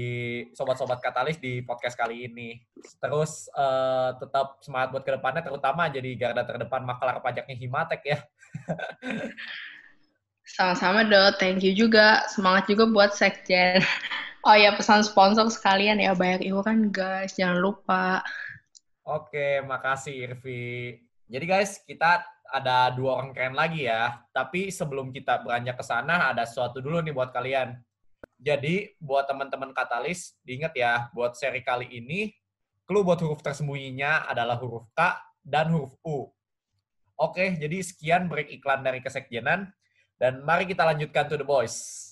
Sobat-Sobat 0.52 1.00
Katalis 1.00 1.40
di 1.40 1.64
podcast 1.64 1.96
kali 1.96 2.28
ini. 2.28 2.60
Terus 3.00 3.48
uh, 3.56 4.12
tetap 4.20 4.60
semangat 4.60 4.92
buat 4.92 5.04
ke 5.08 5.16
depannya, 5.16 5.40
terutama 5.40 5.88
jadi 5.88 6.10
garda 6.20 6.44
terdepan 6.44 6.84
makalah 6.84 7.16
pajaknya 7.24 7.56
Himatek 7.56 8.00
ya. 8.04 8.18
Sama-sama, 10.56 11.04
Do. 11.04 11.32
Thank 11.40 11.64
you 11.64 11.72
juga. 11.72 12.28
Semangat 12.28 12.68
juga 12.68 12.84
buat 12.88 13.16
Sekjen. 13.16 13.80
Oh 14.46 14.54
ya 14.54 14.72
pesan 14.72 15.02
sponsor 15.02 15.50
sekalian 15.50 15.98
ya 15.98 16.14
bayar 16.14 16.40
iuran 16.40 16.88
guys, 16.94 17.34
jangan 17.34 17.58
lupa. 17.58 18.22
Oke, 19.02 19.60
makasih 19.66 20.30
Irvi. 20.30 20.96
Jadi 21.28 21.44
guys, 21.44 21.82
kita 21.84 22.24
ada 22.48 22.92
dua 22.92 23.20
orang 23.20 23.36
keren 23.36 23.54
lagi 23.54 23.86
ya. 23.86 24.24
Tapi 24.32 24.72
sebelum 24.72 25.12
kita 25.12 25.44
beranjak 25.44 25.76
ke 25.76 25.84
sana, 25.84 26.32
ada 26.32 26.48
sesuatu 26.48 26.80
dulu 26.80 27.00
nih 27.04 27.12
buat 27.12 27.30
kalian. 27.30 27.76
Jadi, 28.38 28.94
buat 29.02 29.26
teman-teman 29.26 29.74
katalis, 29.74 30.38
diingat 30.46 30.72
ya, 30.74 31.10
buat 31.10 31.34
seri 31.34 31.62
kali 31.62 31.90
ini, 31.90 32.30
clue 32.86 33.02
buat 33.02 33.18
huruf 33.18 33.42
tersembunyinya 33.42 34.30
adalah 34.30 34.56
huruf 34.56 34.86
K 34.94 35.18
dan 35.42 35.74
huruf 35.74 35.94
U. 36.06 36.30
Oke, 37.18 37.58
jadi 37.58 37.82
sekian 37.82 38.30
break 38.30 38.48
iklan 38.54 38.86
dari 38.86 39.02
kesekjenan. 39.02 39.66
Dan 40.18 40.42
mari 40.42 40.66
kita 40.66 40.82
lanjutkan 40.82 41.30
to 41.30 41.38
the 41.38 41.46
boys. 41.46 42.06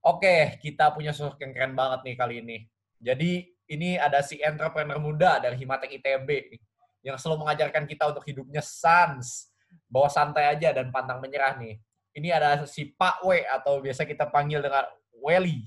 Oke, 0.00 0.56
kita 0.64 0.92
punya 0.96 1.12
sosok 1.12 1.40
yang 1.44 1.52
keren 1.52 1.72
banget 1.76 2.00
nih 2.08 2.16
kali 2.16 2.34
ini. 2.40 2.58
Jadi 3.00 3.44
ini 3.68 4.00
ada 4.00 4.24
si 4.24 4.40
entrepreneur 4.40 4.96
muda 4.96 5.40
dari 5.40 5.60
Himatek 5.60 6.00
ITB 6.00 6.56
yang 7.04 7.16
selalu 7.20 7.44
mengajarkan 7.44 7.84
kita 7.84 8.08
untuk 8.12 8.24
hidupnya 8.24 8.64
sans, 8.64 9.52
bawa 9.90 10.06
santai 10.06 10.54
aja 10.54 10.70
dan 10.70 10.94
pantang 10.94 11.18
menyerah 11.18 11.58
nih. 11.58 11.76
Ini 12.14 12.30
ada 12.30 12.62
si 12.64 12.94
Pak 12.94 13.26
W 13.26 13.42
atau 13.42 13.82
biasa 13.82 14.06
kita 14.06 14.30
panggil 14.30 14.62
dengan 14.62 14.86
Welly. 15.18 15.66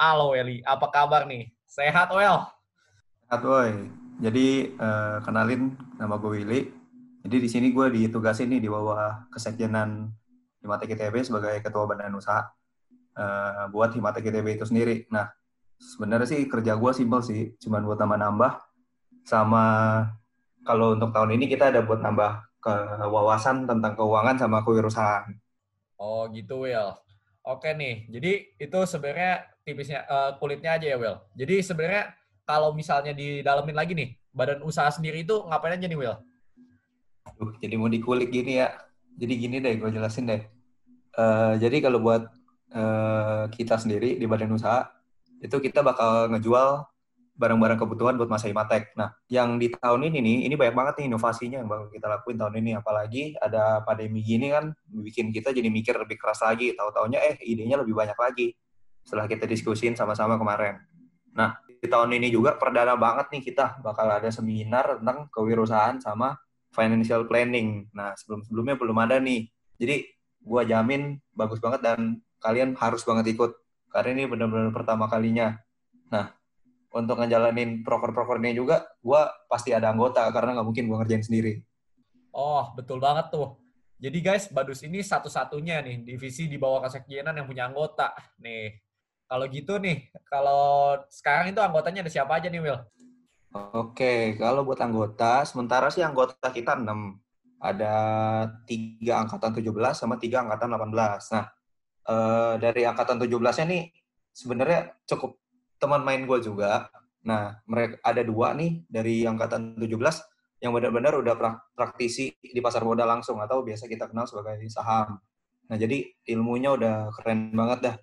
Halo 0.00 0.32
Welly, 0.32 0.64
apa 0.64 0.88
kabar 0.88 1.28
nih? 1.28 1.52
Sehat 1.68 2.08
Wel? 2.10 2.48
Sehat 3.28 3.44
Woy. 3.44 3.92
Jadi 4.24 4.74
uh, 4.80 5.20
kenalin 5.20 5.76
nama 6.00 6.16
gue 6.16 6.40
Willy. 6.40 6.60
Jadi 7.28 7.36
di 7.44 7.48
sini 7.48 7.68
gue 7.70 7.86
ditugasin 7.92 8.48
nih 8.48 8.64
di 8.64 8.68
bawah 8.72 9.28
kesekjenan 9.28 10.08
Himatek 10.64 10.98
ITB 10.98 11.22
sebagai 11.22 11.60
ketua 11.62 11.86
badan 11.86 12.18
usaha 12.18 12.50
uh, 13.14 13.68
buat 13.68 13.92
Himatek 13.92 14.32
ITB 14.32 14.58
itu 14.58 14.64
sendiri. 14.64 15.06
Nah, 15.12 15.28
sebenarnya 15.76 16.26
sih 16.26 16.40
kerja 16.48 16.74
gue 16.74 16.90
simpel 16.96 17.20
sih, 17.20 17.52
cuman 17.60 17.84
buat 17.84 18.00
nambah-nambah. 18.00 18.52
Sama 19.28 19.64
kalau 20.64 20.96
untuk 20.96 21.12
tahun 21.12 21.36
ini 21.36 21.52
kita 21.52 21.68
ada 21.68 21.84
buat 21.84 22.00
nambah 22.00 22.47
ke 22.58 22.74
wawasan 23.06 23.64
tentang 23.64 23.94
keuangan 23.94 24.36
sama 24.36 24.62
kewirausahaan. 24.66 25.30
Oh 25.98 26.26
gitu 26.30 26.66
Will. 26.66 26.94
Oke 27.46 27.72
nih, 27.72 28.06
jadi 28.12 28.32
itu 28.60 28.78
sebenarnya 28.84 29.46
tipisnya 29.64 30.04
uh, 30.04 30.30
kulitnya 30.36 30.76
aja 30.76 30.86
ya 30.90 30.96
Will. 31.00 31.16
Jadi 31.32 31.64
sebenarnya 31.64 32.12
kalau 32.44 32.76
misalnya 32.76 33.16
di 33.16 33.40
didalemin 33.40 33.76
lagi 33.76 33.92
nih, 33.96 34.12
badan 34.34 34.60
usaha 34.62 34.88
sendiri 34.92 35.24
itu 35.24 35.34
ngapain 35.48 35.74
aja 35.74 35.86
nih 35.88 35.98
Will? 35.98 36.16
Duh, 37.38 37.54
jadi 37.62 37.74
mau 37.80 37.88
dikulik 37.88 38.28
gini 38.28 38.60
ya. 38.60 38.74
Jadi 39.18 39.34
gini 39.34 39.56
deh, 39.58 39.74
gue 39.80 39.90
jelasin 39.90 40.28
deh. 40.28 40.42
Uh, 41.18 41.58
jadi 41.58 41.82
kalau 41.82 41.98
buat 41.98 42.30
Eh, 42.68 43.44
kita 43.56 43.80
sendiri 43.80 44.20
di 44.20 44.28
badan 44.28 44.52
usaha 44.52 44.92
itu 45.40 45.56
kita 45.56 45.80
bakal 45.80 46.28
ngejual 46.28 46.84
barang-barang 47.38 47.78
kebutuhan 47.78 48.18
buat 48.18 48.26
masa 48.26 48.50
imatek. 48.50 48.98
Nah, 48.98 49.14
yang 49.30 49.62
di 49.62 49.70
tahun 49.70 50.10
ini 50.10 50.18
nih, 50.18 50.36
ini 50.50 50.54
banyak 50.58 50.74
banget 50.74 50.94
nih 50.98 51.06
inovasinya 51.06 51.62
yang 51.62 51.70
bakal 51.70 51.86
kita 51.86 52.06
lakuin 52.10 52.34
tahun 52.34 52.54
ini. 52.58 52.70
Apalagi 52.74 53.38
ada 53.38 53.80
pandemi 53.86 54.26
gini 54.26 54.50
kan, 54.50 54.74
bikin 54.90 55.30
kita 55.30 55.54
jadi 55.54 55.70
mikir 55.70 55.94
lebih 55.94 56.18
keras 56.18 56.42
lagi. 56.42 56.74
Tahu-taunya 56.74 57.22
eh 57.22 57.38
idenya 57.46 57.78
lebih 57.78 57.94
banyak 57.94 58.18
lagi 58.18 58.58
setelah 59.06 59.30
kita 59.30 59.46
diskusin 59.46 59.94
sama-sama 59.94 60.34
kemarin. 60.34 60.82
Nah, 61.38 61.62
di 61.78 61.86
tahun 61.86 62.10
ini 62.18 62.34
juga 62.34 62.58
perdana 62.58 62.98
banget 62.98 63.30
nih 63.30 63.42
kita 63.54 63.78
bakal 63.86 64.10
ada 64.10 64.34
seminar 64.34 64.98
tentang 64.98 65.30
kewirausahaan 65.30 66.02
sama 66.02 66.34
financial 66.74 67.22
planning. 67.30 67.86
Nah, 67.94 68.18
sebelum-sebelumnya 68.18 68.74
belum 68.74 68.98
ada 68.98 69.22
nih. 69.22 69.46
Jadi, 69.78 70.10
gua 70.42 70.66
jamin 70.66 71.22
bagus 71.38 71.62
banget 71.62 71.86
dan 71.86 72.18
kalian 72.42 72.74
harus 72.74 73.06
banget 73.06 73.30
ikut 73.34 73.54
karena 73.94 74.10
ini 74.18 74.24
benar-benar 74.26 74.74
pertama 74.74 75.06
kalinya. 75.06 75.54
Nah, 76.10 76.34
untuk 76.88 77.20
ngejalanin 77.20 77.84
proker-proker 77.84 78.40
ini 78.40 78.56
juga, 78.56 78.88
gue 79.04 79.20
pasti 79.50 79.76
ada 79.76 79.92
anggota 79.92 80.24
karena 80.32 80.56
nggak 80.56 80.66
mungkin 80.66 80.84
gue 80.88 80.96
ngerjain 80.96 81.24
sendiri. 81.24 81.60
Oh, 82.32 82.72
betul 82.76 83.02
banget 83.02 83.28
tuh. 83.32 83.60
Jadi 83.98 84.18
guys, 84.22 84.46
Badus 84.48 84.86
ini 84.86 85.02
satu-satunya 85.02 85.82
nih 85.82 86.06
divisi 86.06 86.46
di 86.46 86.54
bawah 86.54 86.86
kesekjenan 86.86 87.34
yang 87.34 87.50
punya 87.50 87.66
anggota. 87.66 88.14
Nih, 88.38 88.78
kalau 89.26 89.44
gitu 89.50 89.76
nih, 89.82 90.06
kalau 90.30 90.96
sekarang 91.10 91.50
itu 91.50 91.58
anggotanya 91.58 92.06
ada 92.06 92.12
siapa 92.12 92.38
aja 92.38 92.46
nih, 92.46 92.62
Will? 92.62 92.78
Oke, 93.74 94.38
kalau 94.38 94.62
buat 94.62 94.78
anggota, 94.78 95.42
sementara 95.44 95.90
sih 95.90 96.04
anggota 96.04 96.48
kita 96.54 96.78
6. 96.78 97.18
Ada 97.58 97.94
tiga 98.70 99.26
angkatan 99.26 99.50
17 99.50 99.98
sama 99.98 100.14
tiga 100.14 100.46
angkatan 100.46 100.70
18. 100.78 101.34
Nah, 101.34 101.46
uh, 102.08 102.54
dari 102.56 102.82
angkatan 102.88 103.20
17-nya 103.20 103.66
nih 103.68 103.84
sebenarnya 104.32 104.94
cukup 105.04 105.36
teman 105.78 106.02
main 106.02 106.22
gue 106.26 106.38
juga. 106.42 106.90
Nah, 107.24 107.58
mereka 107.66 107.98
ada 108.02 108.22
dua 108.22 108.54
nih 108.54 108.82
dari 108.86 109.24
angkatan 109.26 109.78
17 109.78 109.94
yang 110.58 110.74
benar-benar 110.74 111.14
udah 111.18 111.34
praktisi 111.74 112.34
di 112.42 112.58
pasar 112.58 112.82
modal 112.82 113.06
langsung 113.06 113.38
atau 113.38 113.62
biasa 113.62 113.86
kita 113.86 114.10
kenal 114.10 114.26
sebagai 114.26 114.66
saham. 114.70 115.18
Nah, 115.70 115.76
jadi 115.78 116.02
ilmunya 116.34 116.74
udah 116.74 117.14
keren 117.14 117.54
banget 117.54 117.78
dah. 117.90 117.96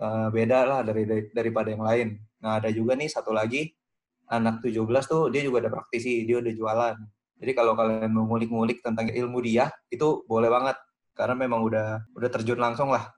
Uh, 0.00 0.32
beda 0.32 0.64
lah 0.64 0.80
dari, 0.80 1.04
dari 1.04 1.22
daripada 1.28 1.68
yang 1.68 1.84
lain. 1.84 2.08
Nah, 2.40 2.56
ada 2.56 2.72
juga 2.72 2.96
nih 2.96 3.12
satu 3.12 3.36
lagi 3.36 3.68
anak 4.32 4.64
17 4.64 4.80
tuh 5.04 5.28
dia 5.28 5.44
juga 5.44 5.68
ada 5.68 5.70
praktisi, 5.76 6.24
dia 6.24 6.40
udah 6.40 6.52
jualan. 6.56 6.96
Jadi 7.40 7.52
kalau 7.52 7.76
kalian 7.76 8.08
mau 8.08 8.24
ngulik-ngulik 8.28 8.80
tentang 8.80 9.12
ilmu 9.12 9.44
dia, 9.44 9.68
itu 9.92 10.24
boleh 10.24 10.48
banget 10.48 10.76
karena 11.12 11.36
memang 11.36 11.60
udah 11.68 12.00
udah 12.16 12.28
terjun 12.32 12.56
langsung 12.56 12.88
lah 12.88 13.12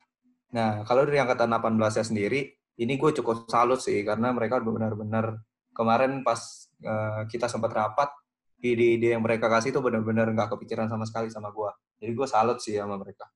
Nah, 0.53 0.85
kalau 0.85 1.09
dari 1.09 1.17
angkatan 1.17 1.49
18-nya 1.49 2.05
sendiri, 2.05 2.53
ini 2.79 2.95
gue 2.97 3.11
cukup 3.21 3.49
salut 3.49 3.81
sih, 3.81 4.00
karena 4.07 4.33
mereka 4.33 4.61
benar-benar 4.61 5.41
kemarin 5.73 6.25
pas 6.25 6.38
uh, 6.85 7.25
kita 7.29 7.49
sempat 7.49 7.73
rapat, 7.73 8.09
ide-ide 8.62 9.17
yang 9.17 9.23
mereka 9.25 9.50
kasih 9.50 9.75
itu 9.75 9.81
benar-benar 9.81 10.31
nggak 10.33 10.57
kepikiran 10.57 10.88
sama 10.88 11.05
sekali 11.09 11.29
sama 11.29 11.50
gue. 11.52 11.71
Jadi 12.02 12.12
gue 12.12 12.29
salut 12.29 12.59
sih 12.62 12.76
sama 12.76 12.97
mereka. 12.97 13.29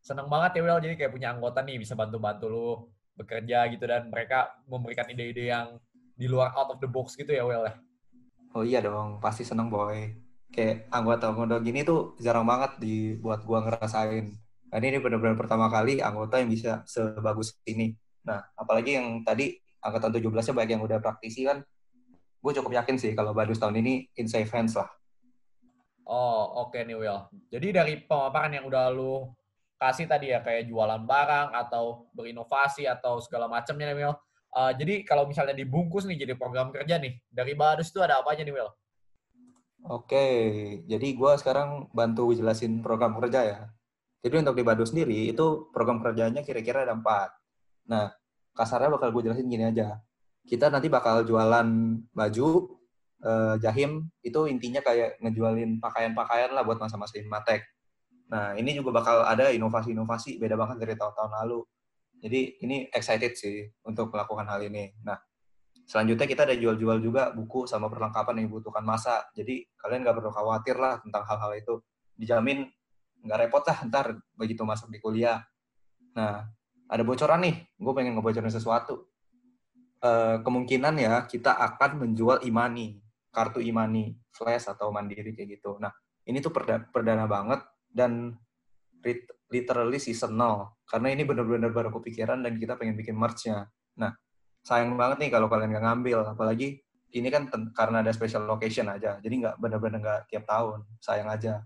Seneng 0.00 0.30
banget 0.30 0.58
ya, 0.58 0.60
Will. 0.64 0.80
Jadi 0.80 0.94
kayak 0.96 1.12
punya 1.12 1.28
anggota 1.34 1.60
nih, 1.60 1.76
bisa 1.76 1.92
bantu-bantu 1.98 2.44
lu 2.48 2.68
bekerja 3.18 3.66
gitu, 3.72 3.84
dan 3.84 4.08
mereka 4.08 4.56
memberikan 4.64 5.08
ide-ide 5.10 5.50
yang 5.50 5.76
di 6.18 6.26
luar 6.26 6.54
out 6.54 6.74
of 6.74 6.78
the 6.80 6.88
box 6.90 7.18
gitu 7.18 7.34
ya, 7.34 7.44
Will 7.44 7.66
ya? 7.66 7.74
Oh 8.56 8.64
iya 8.64 8.80
dong, 8.80 9.20
pasti 9.20 9.44
seneng, 9.44 9.68
boy. 9.68 10.08
Kayak 10.48 10.88
anggota-anggota 10.88 11.60
gini 11.60 11.84
tuh 11.84 12.16
jarang 12.16 12.48
banget 12.48 12.80
dibuat 12.80 13.44
gue 13.44 13.58
ngerasain 13.60 14.32
Nah, 14.68 14.76
ini 14.84 15.00
benar-benar 15.00 15.36
pertama 15.36 15.72
kali 15.72 16.04
anggota 16.04 16.36
yang 16.36 16.52
bisa 16.52 16.84
sebagus 16.84 17.56
ini. 17.64 17.96
Nah, 18.28 18.44
apalagi 18.52 19.00
yang 19.00 19.24
tadi 19.24 19.56
angkatan 19.80 20.12
17-nya 20.20 20.52
baik 20.52 20.70
yang 20.76 20.84
udah 20.84 21.00
praktisi 21.00 21.48
kan, 21.48 21.64
gue 22.44 22.52
cukup 22.52 22.76
yakin 22.76 23.00
sih 23.00 23.16
kalau 23.16 23.32
Badus 23.32 23.56
tahun 23.56 23.80
ini 23.80 24.12
in 24.20 24.28
safe 24.28 24.52
hands 24.52 24.76
lah. 24.76 24.88
Oh, 26.04 26.68
oke 26.68 26.76
okay 26.76 26.84
nih 26.84 26.96
Will. 26.96 27.20
Jadi 27.48 27.68
dari 27.72 27.94
pemaparan 28.04 28.52
yang 28.52 28.68
udah 28.68 28.92
lu 28.92 29.28
kasih 29.80 30.04
tadi 30.04 30.34
ya 30.34 30.44
kayak 30.44 30.68
jualan 30.68 31.04
barang 31.04 31.54
atau 31.54 32.10
berinovasi 32.12 32.84
atau 32.84 33.20
segala 33.24 33.48
macamnya 33.48 33.92
nih 33.92 33.96
Will. 33.96 34.14
Uh, 34.48 34.72
jadi 34.72 35.04
kalau 35.04 35.28
misalnya 35.28 35.52
dibungkus 35.52 36.08
nih 36.08 36.24
jadi 36.24 36.32
program 36.32 36.72
kerja 36.72 36.96
nih 36.96 37.20
dari 37.28 37.52
Badus 37.52 37.92
itu 37.92 38.00
ada 38.00 38.20
apa 38.20 38.32
aja 38.32 38.44
nih 38.44 38.56
Will? 38.56 38.72
Oke, 39.86 40.26
jadi 40.90 41.08
gue 41.14 41.32
sekarang 41.38 41.86
bantu 41.94 42.34
jelasin 42.34 42.82
program 42.82 43.14
kerja 43.20 43.40
ya. 43.44 43.58
Jadi 44.18 44.34
untuk 44.42 44.58
di 44.58 44.64
Badus 44.66 44.90
sendiri 44.90 45.30
itu 45.30 45.70
program 45.70 46.02
kerjanya 46.02 46.42
kira-kira 46.42 46.82
ada 46.82 46.98
empat. 46.98 47.30
Nah, 47.86 48.10
kasarnya 48.58 48.90
bakal 48.90 49.14
gue 49.14 49.30
jelasin 49.30 49.46
gini 49.46 49.70
aja. 49.70 50.02
Kita 50.42 50.66
nanti 50.66 50.90
bakal 50.90 51.22
jualan 51.22 51.68
baju, 52.10 52.48
eh, 53.22 53.54
jahim, 53.62 54.10
itu 54.26 54.50
intinya 54.50 54.82
kayak 54.82 55.22
ngejualin 55.22 55.78
pakaian-pakaian 55.78 56.50
lah 56.50 56.66
buat 56.66 56.82
masa-masa 56.82 57.22
Inmatek. 57.22 57.62
Nah, 58.28 58.58
ini 58.58 58.74
juga 58.74 58.90
bakal 58.98 59.24
ada 59.24 59.54
inovasi-inovasi, 59.54 60.42
beda 60.42 60.58
banget 60.58 60.82
dari 60.82 60.94
tahun-tahun 60.98 61.32
lalu. 61.44 61.62
Jadi 62.18 62.40
ini 62.66 62.76
excited 62.90 63.38
sih 63.38 63.70
untuk 63.86 64.10
melakukan 64.10 64.44
hal 64.50 64.60
ini. 64.66 64.90
Nah, 65.06 65.16
selanjutnya 65.86 66.26
kita 66.26 66.42
ada 66.44 66.56
jual-jual 66.58 66.98
juga 67.00 67.30
buku 67.30 67.64
sama 67.64 67.86
perlengkapan 67.86 68.42
yang 68.42 68.46
dibutuhkan 68.52 68.82
masa. 68.82 69.24
Jadi 69.38 69.64
kalian 69.78 70.02
nggak 70.02 70.16
perlu 70.18 70.32
khawatir 70.34 70.76
lah 70.76 70.98
tentang 71.00 71.24
hal-hal 71.24 71.52
itu. 71.56 71.74
Dijamin 72.18 72.66
nggak 73.22 73.38
repot 73.48 73.62
lah 73.64 73.78
ntar 73.86 74.06
begitu 74.34 74.66
masuk 74.66 74.90
di 74.90 74.98
kuliah. 74.98 75.40
Nah, 76.18 76.50
ada 76.88 77.02
bocoran 77.04 77.40
nih, 77.44 77.56
gue 77.76 77.92
pengen 77.92 78.16
ngebocorin 78.16 78.50
sesuatu. 78.50 79.06
E, 79.98 80.10
kemungkinan 80.40 80.94
ya 80.96 81.22
kita 81.28 81.54
akan 81.54 82.04
menjual 82.04 82.42
imani, 82.48 82.98
kartu 83.28 83.60
imani, 83.60 84.16
flash 84.32 84.72
atau 84.72 84.88
mandiri 84.88 85.36
kayak 85.36 85.60
gitu. 85.60 85.76
Nah, 85.78 85.92
ini 86.24 86.40
tuh 86.40 86.50
perdana, 86.50 86.84
perdana 86.88 87.24
banget 87.28 87.60
dan 87.92 88.36
literally 89.52 90.00
seasonal. 90.00 90.80
Karena 90.88 91.12
ini 91.12 91.28
benar-benar 91.28 91.70
baru 91.70 91.92
kepikiran 91.92 92.40
dan 92.40 92.56
kita 92.56 92.74
pengen 92.80 92.96
bikin 92.96 93.14
merch-nya. 93.14 93.68
Nah, 94.00 94.16
sayang 94.64 94.96
banget 94.96 95.28
nih 95.28 95.30
kalau 95.32 95.52
kalian 95.52 95.76
nggak 95.76 95.84
ngambil. 95.84 96.18
Apalagi 96.32 96.80
ini 97.12 97.28
kan 97.28 97.48
karena 97.76 98.00
ada 98.00 98.12
special 98.16 98.48
location 98.48 98.88
aja. 98.88 99.20
Jadi 99.20 99.34
nggak 99.44 99.60
benar-benar 99.60 99.98
nggak 100.00 100.20
tiap 100.32 100.44
tahun. 100.48 100.88
Sayang 101.00 101.28
aja 101.28 101.64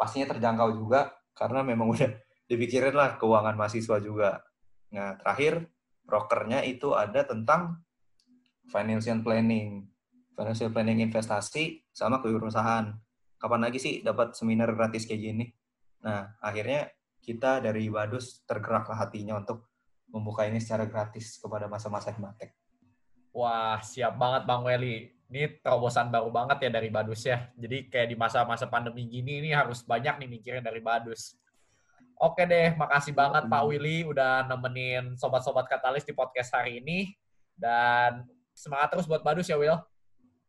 pastinya 0.00 0.32
terjangkau 0.32 0.80
juga 0.80 1.12
karena 1.36 1.60
memang 1.60 1.88
udah 1.94 2.08
dipikirin 2.50 2.98
lah 2.98 3.14
keuangan 3.14 3.54
mahasiswa 3.54 4.02
juga. 4.02 4.42
Nah, 4.90 5.14
terakhir 5.22 5.70
brokernya 6.02 6.66
itu 6.66 6.98
ada 6.98 7.22
tentang 7.22 7.78
financial 8.66 9.22
planning, 9.22 9.86
financial 10.34 10.74
planning 10.74 10.98
investasi 11.06 11.86
sama 11.94 12.18
kewirausahaan. 12.18 12.90
Kapan 13.38 13.60
lagi 13.70 13.78
sih 13.78 14.02
dapat 14.02 14.34
seminar 14.34 14.74
gratis 14.74 15.06
kayak 15.06 15.22
gini? 15.22 15.46
Nah, 16.02 16.34
akhirnya 16.42 16.90
kita 17.22 17.62
dari 17.62 17.86
Badus 17.86 18.42
tergeraklah 18.42 18.98
hatinya 18.98 19.38
untuk 19.38 19.70
membuka 20.10 20.42
ini 20.42 20.58
secara 20.58 20.90
gratis 20.90 21.38
kepada 21.38 21.70
masa-masa 21.70 22.10
himatek. 22.10 22.50
Wah, 23.30 23.78
siap 23.78 24.18
banget 24.18 24.42
Bang 24.42 24.66
Weli 24.66 25.20
ini 25.30 25.46
terobosan 25.62 26.10
baru 26.10 26.26
banget 26.34 26.66
ya 26.66 26.70
dari 26.74 26.90
Badus 26.90 27.22
ya. 27.22 27.46
Jadi 27.54 27.86
kayak 27.86 28.10
di 28.10 28.16
masa-masa 28.18 28.66
pandemi 28.66 29.06
gini 29.06 29.38
ini 29.38 29.54
harus 29.54 29.86
banyak 29.86 30.18
nih 30.18 30.28
mikirin 30.28 30.66
dari 30.66 30.82
Badus. 30.82 31.38
Oke 32.20 32.44
deh, 32.44 32.76
makasih 32.76 33.16
banget 33.16 33.48
Pak 33.48 33.64
Willy 33.64 34.04
udah 34.04 34.44
nemenin 34.44 35.16
sobat-sobat 35.16 35.64
Katalis 35.64 36.04
di 36.04 36.12
podcast 36.12 36.52
hari 36.52 36.76
ini. 36.84 37.16
Dan 37.56 38.28
semangat 38.52 38.92
terus 38.92 39.08
buat 39.08 39.24
Badus 39.24 39.48
ya, 39.48 39.56
Will. 39.56 39.80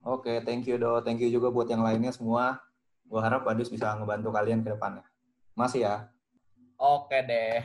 Oke, 0.04 0.44
thank 0.44 0.68
you 0.68 0.76
Do. 0.76 1.00
Thank 1.00 1.24
you 1.24 1.32
juga 1.32 1.48
buat 1.48 1.72
yang 1.72 1.80
lainnya 1.80 2.12
semua. 2.12 2.60
Gue 3.08 3.24
harap 3.24 3.48
Badus 3.48 3.72
bisa 3.72 3.96
ngebantu 3.96 4.36
kalian 4.36 4.68
ke 4.68 4.76
depannya. 4.76 5.08
Masih 5.56 5.88
ya. 5.88 6.12
Oke 6.76 7.24
deh. 7.24 7.64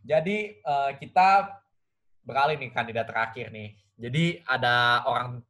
Jadi 0.00 0.56
uh, 0.64 0.96
kita 0.96 1.60
beralih 2.24 2.56
nih 2.56 2.72
kandidat 2.72 3.04
terakhir 3.04 3.52
nih. 3.52 3.76
Jadi 4.00 4.40
ada 4.48 5.04
orang 5.04 5.44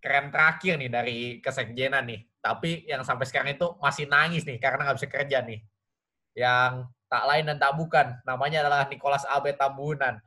keren 0.00 0.32
terakhir 0.32 0.80
nih 0.80 0.88
dari 0.88 1.18
kesekjenan 1.44 2.08
nih. 2.08 2.24
Tapi 2.40 2.88
yang 2.88 3.04
sampai 3.04 3.28
sekarang 3.28 3.52
itu 3.52 3.68
masih 3.84 4.08
nangis 4.08 4.48
nih 4.48 4.56
karena 4.56 4.88
nggak 4.88 4.96
bisa 4.96 5.10
kerja 5.12 5.38
nih. 5.44 5.60
Yang 6.32 6.88
tak 7.08 7.24
lain 7.24 7.44
dan 7.48 7.56
tak 7.56 7.72
bukan. 7.74 8.14
Namanya 8.22 8.64
adalah 8.64 8.86
Nicholas 8.86 9.24
Abe 9.26 9.56
Tambunan. 9.56 10.20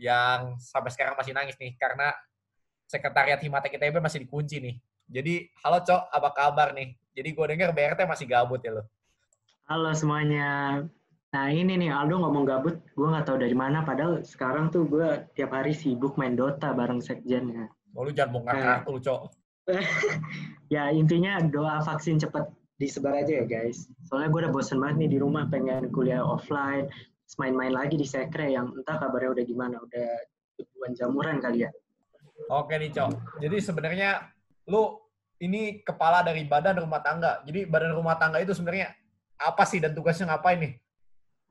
Yang 0.00 0.58
sampai 0.64 0.90
sekarang 0.90 1.14
masih 1.14 1.36
nangis 1.36 1.54
nih 1.60 1.76
karena 1.76 2.10
sekretariat 2.88 3.38
Himatek 3.38 3.76
ITB 3.78 4.00
masih 4.00 4.24
dikunci 4.24 4.58
nih. 4.58 4.76
Jadi, 5.12 5.44
halo 5.60 5.84
Cok, 5.84 6.08
apa 6.08 6.28
kabar 6.32 6.72
nih? 6.72 6.96
Jadi 7.12 7.28
gue 7.36 7.46
denger 7.52 7.70
BRT 7.76 8.00
masih 8.08 8.24
gabut 8.24 8.60
ya 8.64 8.72
lo. 8.72 8.88
Halo 9.68 9.92
semuanya. 9.92 10.80
Nah 11.32 11.48
ini 11.48 11.80
nih 11.80 11.88
Aldo 11.92 12.20
ngomong 12.20 12.44
gabut, 12.44 12.76
gue 12.92 13.06
nggak 13.08 13.24
tahu 13.28 13.40
dari 13.40 13.56
mana. 13.56 13.84
Padahal 13.84 14.24
sekarang 14.24 14.72
tuh 14.72 14.88
gue 14.88 15.28
tiap 15.36 15.52
hari 15.52 15.76
sibuk 15.76 16.16
main 16.16 16.36
Dota 16.36 16.72
bareng 16.72 17.00
sekjennya. 17.00 17.68
Oh, 17.92 18.08
lu 18.08 18.12
jangan 18.16 18.40
bongkar 18.40 18.56
kartu 18.56 18.90
lu, 18.96 19.00
Cok. 19.00 19.20
ya, 20.74 20.88
intinya 20.92 21.36
doa 21.44 21.84
vaksin 21.84 22.16
disebar 22.82 23.14
aja 23.14 23.42
ya, 23.42 23.44
guys. 23.46 23.86
Soalnya 24.10 24.34
gue 24.34 24.40
udah 24.42 24.52
bosen 24.52 24.82
banget 24.82 25.06
nih 25.06 25.10
di 25.14 25.18
rumah, 25.22 25.46
pengen 25.46 25.94
kuliah 25.94 26.18
offline, 26.18 26.90
main-main 27.38 27.70
lagi 27.70 27.94
di 27.94 28.04
sekre 28.04 28.50
yang 28.50 28.74
entah 28.74 28.98
kabarnya 28.98 29.38
udah 29.38 29.44
gimana, 29.46 29.78
udah 29.78 30.08
tujuan 30.58 30.92
jamuran 30.98 31.38
kali 31.38 31.64
ya. 31.64 31.70
Oke 32.50 32.74
nih, 32.76 32.90
Cok. 32.90 33.38
Jadi 33.38 33.56
sebenarnya 33.62 34.26
lu 34.66 34.98
ini 35.38 35.80
kepala 35.86 36.26
dari 36.26 36.42
badan 36.44 36.82
rumah 36.82 37.00
tangga. 37.00 37.40
Jadi 37.46 37.70
badan 37.70 37.94
rumah 37.94 38.18
tangga 38.18 38.42
itu 38.42 38.50
sebenarnya 38.50 38.90
apa 39.38 39.62
sih 39.62 39.78
dan 39.78 39.94
tugasnya 39.94 40.34
ngapain 40.34 40.58
nih? 40.58 40.74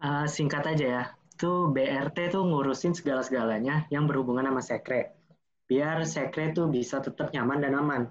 Uh, 0.01 0.25
singkat 0.27 0.67
aja 0.67 0.85
ya, 0.85 1.03
tuh 1.39 1.71
BRT 1.71 2.35
tuh 2.35 2.43
ngurusin 2.43 2.91
segala-segalanya 2.91 3.87
yang 3.93 4.09
berhubungan 4.09 4.49
sama 4.49 4.61
sekre 4.61 5.21
biar 5.71 6.03
sekre 6.03 6.51
itu 6.51 6.67
bisa 6.67 6.99
tetap 6.99 7.31
nyaman 7.31 7.63
dan 7.63 7.79
aman. 7.79 8.01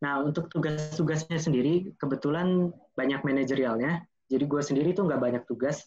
Nah, 0.00 0.24
untuk 0.24 0.48
tugas-tugasnya 0.48 1.36
sendiri, 1.36 1.92
kebetulan 2.00 2.72
banyak 2.96 3.20
manajerialnya, 3.20 4.00
jadi 4.32 4.44
gue 4.48 4.62
sendiri 4.64 4.96
tuh 4.96 5.04
nggak 5.04 5.20
banyak 5.20 5.42
tugas, 5.44 5.84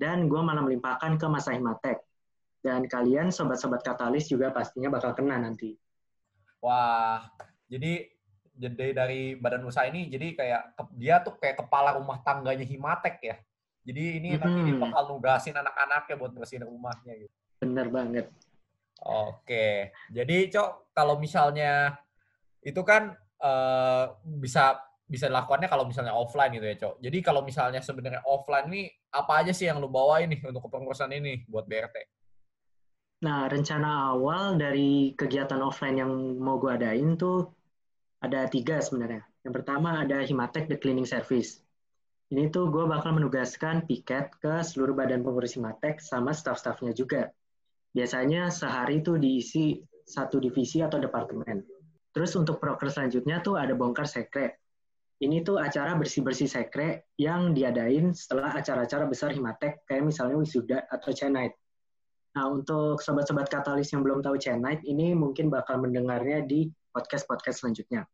dan 0.00 0.32
gue 0.32 0.40
malah 0.40 0.64
melimpahkan 0.64 1.20
ke 1.20 1.26
Mas 1.28 1.44
Himatek. 1.44 2.00
Dan 2.64 2.88
kalian, 2.88 3.28
sobat-sobat 3.28 3.84
katalis 3.84 4.32
juga 4.32 4.48
pastinya 4.48 4.88
bakal 4.88 5.12
kena 5.12 5.36
nanti. 5.36 5.76
Wah, 6.64 7.28
jadi 7.68 8.08
jadi 8.54 8.94
dari 8.94 9.34
badan 9.36 9.66
usaha 9.68 9.84
ini, 9.84 10.08
jadi 10.08 10.32
kayak 10.32 10.62
dia 10.94 11.20
tuh 11.20 11.36
kayak 11.36 11.60
kepala 11.66 11.98
rumah 11.98 12.22
tangganya 12.24 12.64
Himatek 12.64 13.16
ya. 13.20 13.36
Jadi 13.84 14.02
ini 14.22 14.28
hmm. 14.32 14.40
nanti 14.40 14.60
dia 14.64 14.76
bakal 14.80 15.02
nugasin 15.12 15.58
anak-anaknya 15.58 16.14
buat 16.16 16.32
bersihin 16.32 16.64
rumahnya 16.64 17.12
gitu. 17.20 17.34
Bener 17.60 17.92
banget. 17.92 18.26
Oke, 19.04 19.92
jadi 20.08 20.36
cok 20.48 20.96
kalau 20.96 21.20
misalnya 21.20 21.98
itu 22.64 22.80
kan 22.80 23.12
uh, 23.44 24.16
bisa 24.24 24.80
bisa 25.04 25.28
dilakukannya 25.28 25.68
kalau 25.68 25.84
misalnya 25.84 26.16
offline 26.16 26.56
gitu 26.56 26.64
ya 26.64 26.76
cok. 26.80 26.94
Jadi 27.04 27.18
kalau 27.20 27.44
misalnya 27.44 27.84
sebenarnya 27.84 28.24
offline 28.24 28.66
nih 28.72 28.86
apa 29.12 29.44
aja 29.44 29.52
sih 29.52 29.68
yang 29.68 29.78
lu 29.78 29.92
bawa 29.92 30.24
ini 30.24 30.40
untuk 30.40 30.64
kepengurusan 30.64 31.12
ini 31.12 31.44
buat 31.44 31.68
BRT? 31.68 31.96
Nah 33.28 33.44
rencana 33.46 34.16
awal 34.16 34.56
dari 34.56 35.12
kegiatan 35.12 35.60
offline 35.60 36.00
yang 36.00 36.12
mau 36.40 36.56
gue 36.56 36.72
adain 36.72 37.20
tuh 37.20 37.52
ada 38.24 38.48
tiga 38.48 38.80
sebenarnya. 38.80 39.22
Yang 39.44 39.54
pertama 39.60 40.00
ada 40.00 40.24
Himatek 40.24 40.72
The 40.72 40.80
Cleaning 40.80 41.04
Service. 41.04 41.60
Ini 42.32 42.48
tuh 42.48 42.72
gue 42.72 42.88
bakal 42.88 43.20
menugaskan 43.20 43.84
piket 43.84 44.32
ke 44.40 44.64
seluruh 44.64 44.96
badan 44.96 45.20
pengurus 45.20 45.60
Himatek 45.60 46.00
sama 46.00 46.32
staff-staffnya 46.32 46.96
juga 46.96 47.28
Biasanya 47.94 48.50
sehari 48.50 48.98
itu 48.98 49.14
diisi 49.22 49.78
satu 50.02 50.42
divisi 50.42 50.82
atau 50.82 50.98
departemen. 50.98 51.62
Terus 52.14 52.32
untuk 52.38 52.62
proker 52.62 52.86
selanjutnya 52.88 53.42
tuh 53.42 53.58
ada 53.58 53.74
bongkar 53.74 54.06
sekre. 54.06 54.62
Ini 55.18 55.42
tuh 55.42 55.58
acara 55.58 55.98
bersih-bersih 55.98 56.46
sekre 56.46 57.10
yang 57.18 57.50
diadain 57.54 58.14
setelah 58.14 58.54
acara-acara 58.54 59.10
besar 59.10 59.34
Himatek 59.34 59.82
kayak 59.86 60.06
misalnya 60.06 60.38
wisuda 60.38 60.78
atau 60.86 61.10
Chenite. 61.10 61.58
Nah, 62.34 62.50
untuk 62.50 62.98
sobat-sobat 62.98 63.46
katalis 63.46 63.94
yang 63.94 64.02
belum 64.02 64.22
tahu 64.22 64.38
Chenite, 64.38 64.82
ini 64.86 65.14
mungkin 65.14 65.50
bakal 65.50 65.78
mendengarnya 65.82 66.42
di 66.46 66.70
podcast-podcast 66.90 67.62
selanjutnya. 67.62 68.06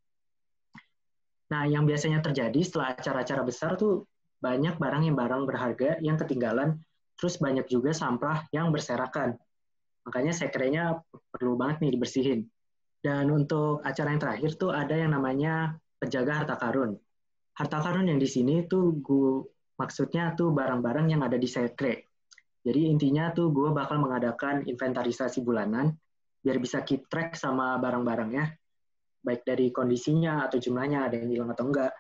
Nah, 1.51 1.65
yang 1.69 1.89
biasanya 1.89 2.21
terjadi 2.21 2.61
setelah 2.61 2.97
acara-acara 2.97 3.43
besar 3.45 3.81
tuh 3.81 4.05
banyak 4.41 4.77
barang 4.81 5.09
yang 5.09 5.17
barang 5.17 5.43
berharga 5.45 5.91
yang 6.01 6.17
ketinggalan, 6.17 6.81
terus 7.21 7.37
banyak 7.37 7.69
juga 7.69 7.93
sampah 7.93 8.49
yang 8.53 8.73
berserakan. 8.73 9.37
Makanya 10.09 10.33
sekrenya 10.33 11.01
perlu 11.33 11.57
banget 11.61 11.85
nih 11.85 11.93
dibersihin. 11.97 12.41
Dan 13.01 13.33
untuk 13.33 13.81
acara 13.81 14.13
yang 14.13 14.21
terakhir 14.21 14.51
tuh 14.61 14.77
ada 14.77 14.93
yang 14.93 15.17
namanya 15.17 15.81
penjaga 15.97 16.45
harta 16.45 16.57
karun. 16.61 17.01
Harta 17.57 17.81
karun 17.81 18.13
yang 18.13 18.21
di 18.21 18.29
sini 18.29 18.69
tuh 18.69 19.01
gue 19.01 19.49
maksudnya 19.81 20.37
tuh 20.37 20.53
barang-barang 20.53 21.09
yang 21.09 21.25
ada 21.25 21.41
di 21.41 21.49
sekre. 21.49 22.05
Jadi 22.61 22.93
intinya 22.93 23.33
tuh 23.33 23.49
gue 23.57 23.73
bakal 23.73 23.97
mengadakan 24.05 24.69
inventarisasi 24.69 25.41
bulanan 25.41 25.97
biar 26.45 26.61
bisa 26.61 26.85
keep 26.85 27.09
track 27.09 27.37
sama 27.37 27.77
barang-barangnya, 27.81 28.45
baik 29.25 29.45
dari 29.45 29.73
kondisinya 29.73 30.45
atau 30.45 30.61
jumlahnya 30.61 31.09
ada 31.09 31.17
yang 31.21 31.29
hilang 31.33 31.51
atau 31.53 31.69
enggak. 31.69 31.93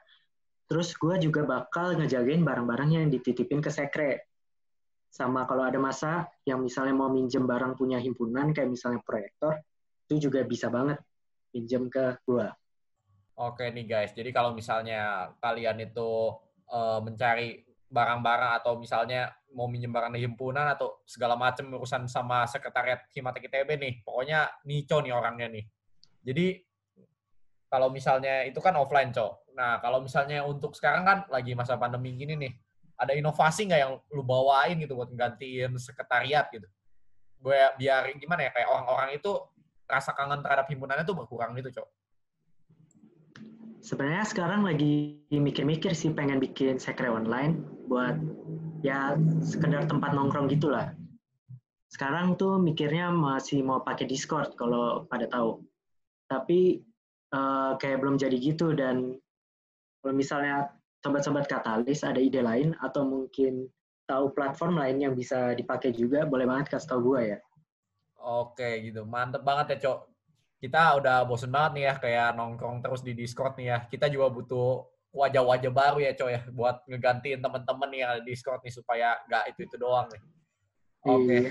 Terus 0.68 0.92
gue 0.96 1.16
juga 1.20 1.48
bakal 1.48 1.96
ngejagain 1.96 2.44
barang-barang 2.44 2.90
yang 2.92 3.04
dititipin 3.08 3.64
ke 3.64 3.72
sekre. 3.72 4.28
Sama 5.10 5.48
kalau 5.48 5.66
ada 5.66 5.80
masa 5.80 6.28
yang 6.46 6.62
misalnya 6.62 6.94
mau 6.94 7.10
minjem 7.10 7.42
barang 7.42 7.74
punya 7.74 7.98
himpunan, 7.98 8.54
kayak 8.54 8.70
misalnya 8.70 9.02
proyektor, 9.02 9.58
itu 10.10 10.26
juga 10.26 10.42
bisa 10.42 10.66
banget 10.66 10.98
pinjem 11.54 11.86
ke 11.86 12.18
gue. 12.26 12.50
Oke 13.38 13.70
nih 13.70 13.86
guys, 13.86 14.10
jadi 14.10 14.34
kalau 14.34 14.50
misalnya 14.50 15.30
kalian 15.38 15.78
itu 15.86 16.34
uh, 16.66 16.98
mencari 16.98 17.62
barang-barang 17.86 18.58
atau 18.58 18.74
misalnya 18.74 19.30
mau 19.54 19.70
minjem 19.70 19.94
barang 19.94 20.10
di 20.14 20.26
himpunan 20.26 20.66
atau 20.74 20.98
segala 21.06 21.38
macam 21.38 21.70
urusan 21.70 22.10
sama 22.10 22.42
sekretariat 22.50 23.06
Himatek 23.14 23.46
ITB 23.46 23.70
nih, 23.78 23.94
pokoknya 24.02 24.50
Nico 24.66 24.98
nih 24.98 25.14
orangnya 25.14 25.46
nih. 25.46 25.64
Jadi 26.26 26.46
kalau 27.70 27.88
misalnya 27.94 28.42
itu 28.50 28.58
kan 28.58 28.74
offline, 28.74 29.14
Cok. 29.14 29.54
Nah, 29.54 29.78
kalau 29.78 30.02
misalnya 30.02 30.42
untuk 30.42 30.74
sekarang 30.74 31.06
kan 31.06 31.18
lagi 31.30 31.54
masa 31.54 31.78
pandemi 31.78 32.18
gini 32.18 32.34
nih, 32.34 32.52
ada 32.98 33.14
inovasi 33.14 33.70
nggak 33.70 33.80
yang 33.80 33.94
lu 34.10 34.26
bawain 34.26 34.74
gitu 34.82 34.98
buat 34.98 35.10
nggantiin 35.10 35.78
sekretariat 35.78 36.50
gitu? 36.50 36.66
Gue 37.40 37.58
biar 37.78 38.10
gimana 38.18 38.46
ya, 38.46 38.50
kayak 38.52 38.68
orang-orang 38.68 39.10
itu 39.16 39.32
rasa 39.90 40.14
kangen 40.14 40.40
terhadap 40.40 40.70
himpunannya 40.70 41.02
tuh 41.02 41.18
berkurang 41.18 41.58
gitu, 41.58 41.82
Cok. 41.82 41.88
Sebenarnya 43.80 44.24
sekarang 44.28 44.62
lagi 44.62 45.24
mikir-mikir 45.32 45.96
sih 45.96 46.12
pengen 46.12 46.38
bikin 46.38 46.76
sekre 46.76 47.08
online 47.08 47.64
buat 47.88 48.14
ya 48.86 49.16
sekedar 49.42 49.88
tempat 49.88 50.12
nongkrong 50.12 50.52
gitulah. 50.52 50.92
Sekarang 51.90 52.38
tuh 52.38 52.60
mikirnya 52.60 53.10
masih 53.10 53.66
mau 53.66 53.82
pakai 53.82 54.06
Discord 54.06 54.54
kalau 54.54 55.08
pada 55.08 55.26
tahu. 55.26 55.64
Tapi 56.30 56.84
uh, 57.34 57.74
kayak 57.80 57.98
belum 58.04 58.20
jadi 58.20 58.36
gitu 58.38 58.76
dan 58.76 59.18
kalau 60.00 60.14
misalnya 60.14 60.70
sobat-sobat 61.00 61.48
katalis 61.48 62.04
ada 62.04 62.20
ide 62.20 62.44
lain 62.44 62.76
atau 62.84 63.02
mungkin 63.08 63.66
tahu 64.04 64.34
platform 64.36 64.76
lain 64.76 65.02
yang 65.02 65.14
bisa 65.16 65.56
dipakai 65.56 65.94
juga, 65.96 66.26
boleh 66.26 66.44
banget 66.44 66.76
kasih 66.76 66.88
tau 66.94 67.00
gue 67.00 67.20
ya. 67.36 67.38
Oke 68.20 68.84
gitu, 68.84 69.08
mantep 69.08 69.40
banget 69.40 69.76
ya 69.76 69.88
Cok. 69.88 69.98
Kita 70.60 71.00
udah 71.00 71.24
bosen 71.24 71.48
banget 71.48 71.72
nih 71.80 71.84
ya 71.88 71.94
kayak 71.96 72.28
nongkrong 72.36 72.84
terus 72.84 73.00
di 73.00 73.16
Discord 73.16 73.56
nih 73.56 73.66
ya. 73.72 73.78
Kita 73.88 74.12
juga 74.12 74.28
butuh 74.28 74.84
wajah-wajah 75.10 75.72
baru 75.72 75.98
ya 76.04 76.12
Cok 76.12 76.30
ya 76.30 76.40
buat 76.52 76.84
ngegantiin 76.84 77.40
teman-teman 77.40 77.88
nih 77.88 77.98
yang 78.04 78.10
ada 78.12 78.20
di 78.22 78.28
Discord 78.36 78.60
nih 78.60 78.74
supaya 78.76 79.16
nggak 79.24 79.44
itu-itu 79.56 79.76
doang 79.80 80.06
nih. 80.12 80.22
Oke. 81.08 81.24
Iya. 81.32 81.50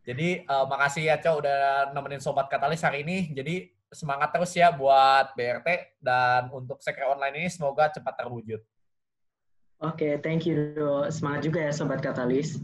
Jadi 0.00 0.28
uh, 0.48 0.64
makasih 0.64 1.02
ya 1.12 1.16
Cok 1.20 1.36
udah 1.44 1.58
nemenin 1.92 2.24
Sobat 2.24 2.48
Katalis 2.48 2.80
hari 2.80 3.04
ini. 3.04 3.28
Jadi 3.36 3.68
semangat 3.92 4.32
terus 4.32 4.54
ya 4.56 4.72
buat 4.72 5.34
BRT 5.34 6.00
dan 6.00 6.48
untuk 6.54 6.80
sekre 6.80 7.04
online 7.04 7.44
ini 7.44 7.48
semoga 7.52 7.92
cepat 7.92 8.24
terwujud. 8.24 8.62
Oke, 9.80 10.12
okay, 10.12 10.12
thank 10.20 10.44
you. 10.44 10.76
Semangat 11.08 11.44
juga 11.44 11.60
ya 11.64 11.72
Sobat 11.72 12.00
Katalis. 12.00 12.60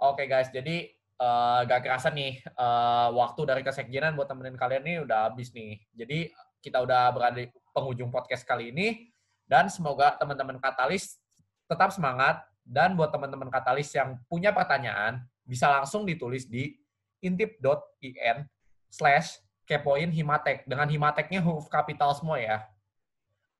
Oke 0.00 0.24
okay, 0.24 0.26
guys, 0.28 0.48
jadi 0.52 0.92
uh, 1.18 1.60
gak 1.66 1.86
kerasa 1.86 2.08
nih 2.10 2.40
uh, 2.56 3.14
waktu 3.14 3.40
dari 3.46 3.62
kesekjenan 3.62 4.14
buat 4.18 4.26
temenin 4.26 4.58
kalian 4.58 4.82
nih 4.82 4.96
udah 5.04 5.30
habis 5.30 5.50
nih. 5.54 5.78
Jadi 5.94 6.30
kita 6.64 6.80
udah 6.80 7.12
berada 7.12 7.44
di 7.44 7.46
penghujung 7.76 8.08
podcast 8.08 8.46
kali 8.48 8.72
ini 8.72 9.12
dan 9.44 9.68
semoga 9.68 10.16
teman-teman 10.16 10.56
Katalis 10.56 11.20
tetap 11.68 11.92
semangat 11.92 12.40
dan 12.64 12.96
buat 12.96 13.12
teman-teman 13.12 13.52
Katalis 13.52 13.92
yang 13.92 14.16
punya 14.26 14.50
pertanyaan 14.50 15.20
bisa 15.44 15.68
langsung 15.68 16.08
ditulis 16.08 16.48
di 16.48 16.72
intip.in 17.20 18.48
slash 18.88 19.44
kepoin 19.68 20.08
Himatek. 20.08 20.64
Dengan 20.64 20.88
Himateknya 20.88 21.44
huruf 21.44 21.68
kapital 21.68 22.16
semua 22.16 22.40
ya. 22.40 22.64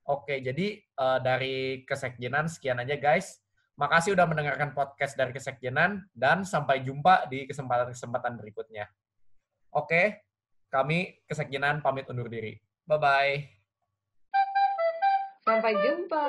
Oke, 0.05 0.40
jadi 0.40 0.85
uh, 1.01 1.17
dari 1.21 1.85
Kesekjenan 1.88 2.49
sekian 2.49 2.81
aja 2.81 2.97
guys. 2.97 3.44
Makasih 3.75 4.15
udah 4.15 4.27
mendengarkan 4.31 4.71
podcast 4.71 5.19
dari 5.19 5.35
Kesekjenan 5.35 6.07
dan 6.15 6.47
sampai 6.47 6.87
jumpa 6.87 7.27
di 7.27 7.43
kesempatan-kesempatan 7.51 8.39
berikutnya. 8.39 8.87
Oke, 9.75 10.23
kami 10.71 11.19
Kesekjenan 11.27 11.83
pamit 11.83 12.07
undur 12.07 12.31
diri. 12.31 12.55
Bye-bye. 12.87 13.35
Sampai 15.43 15.75
jumpa. 15.83 16.27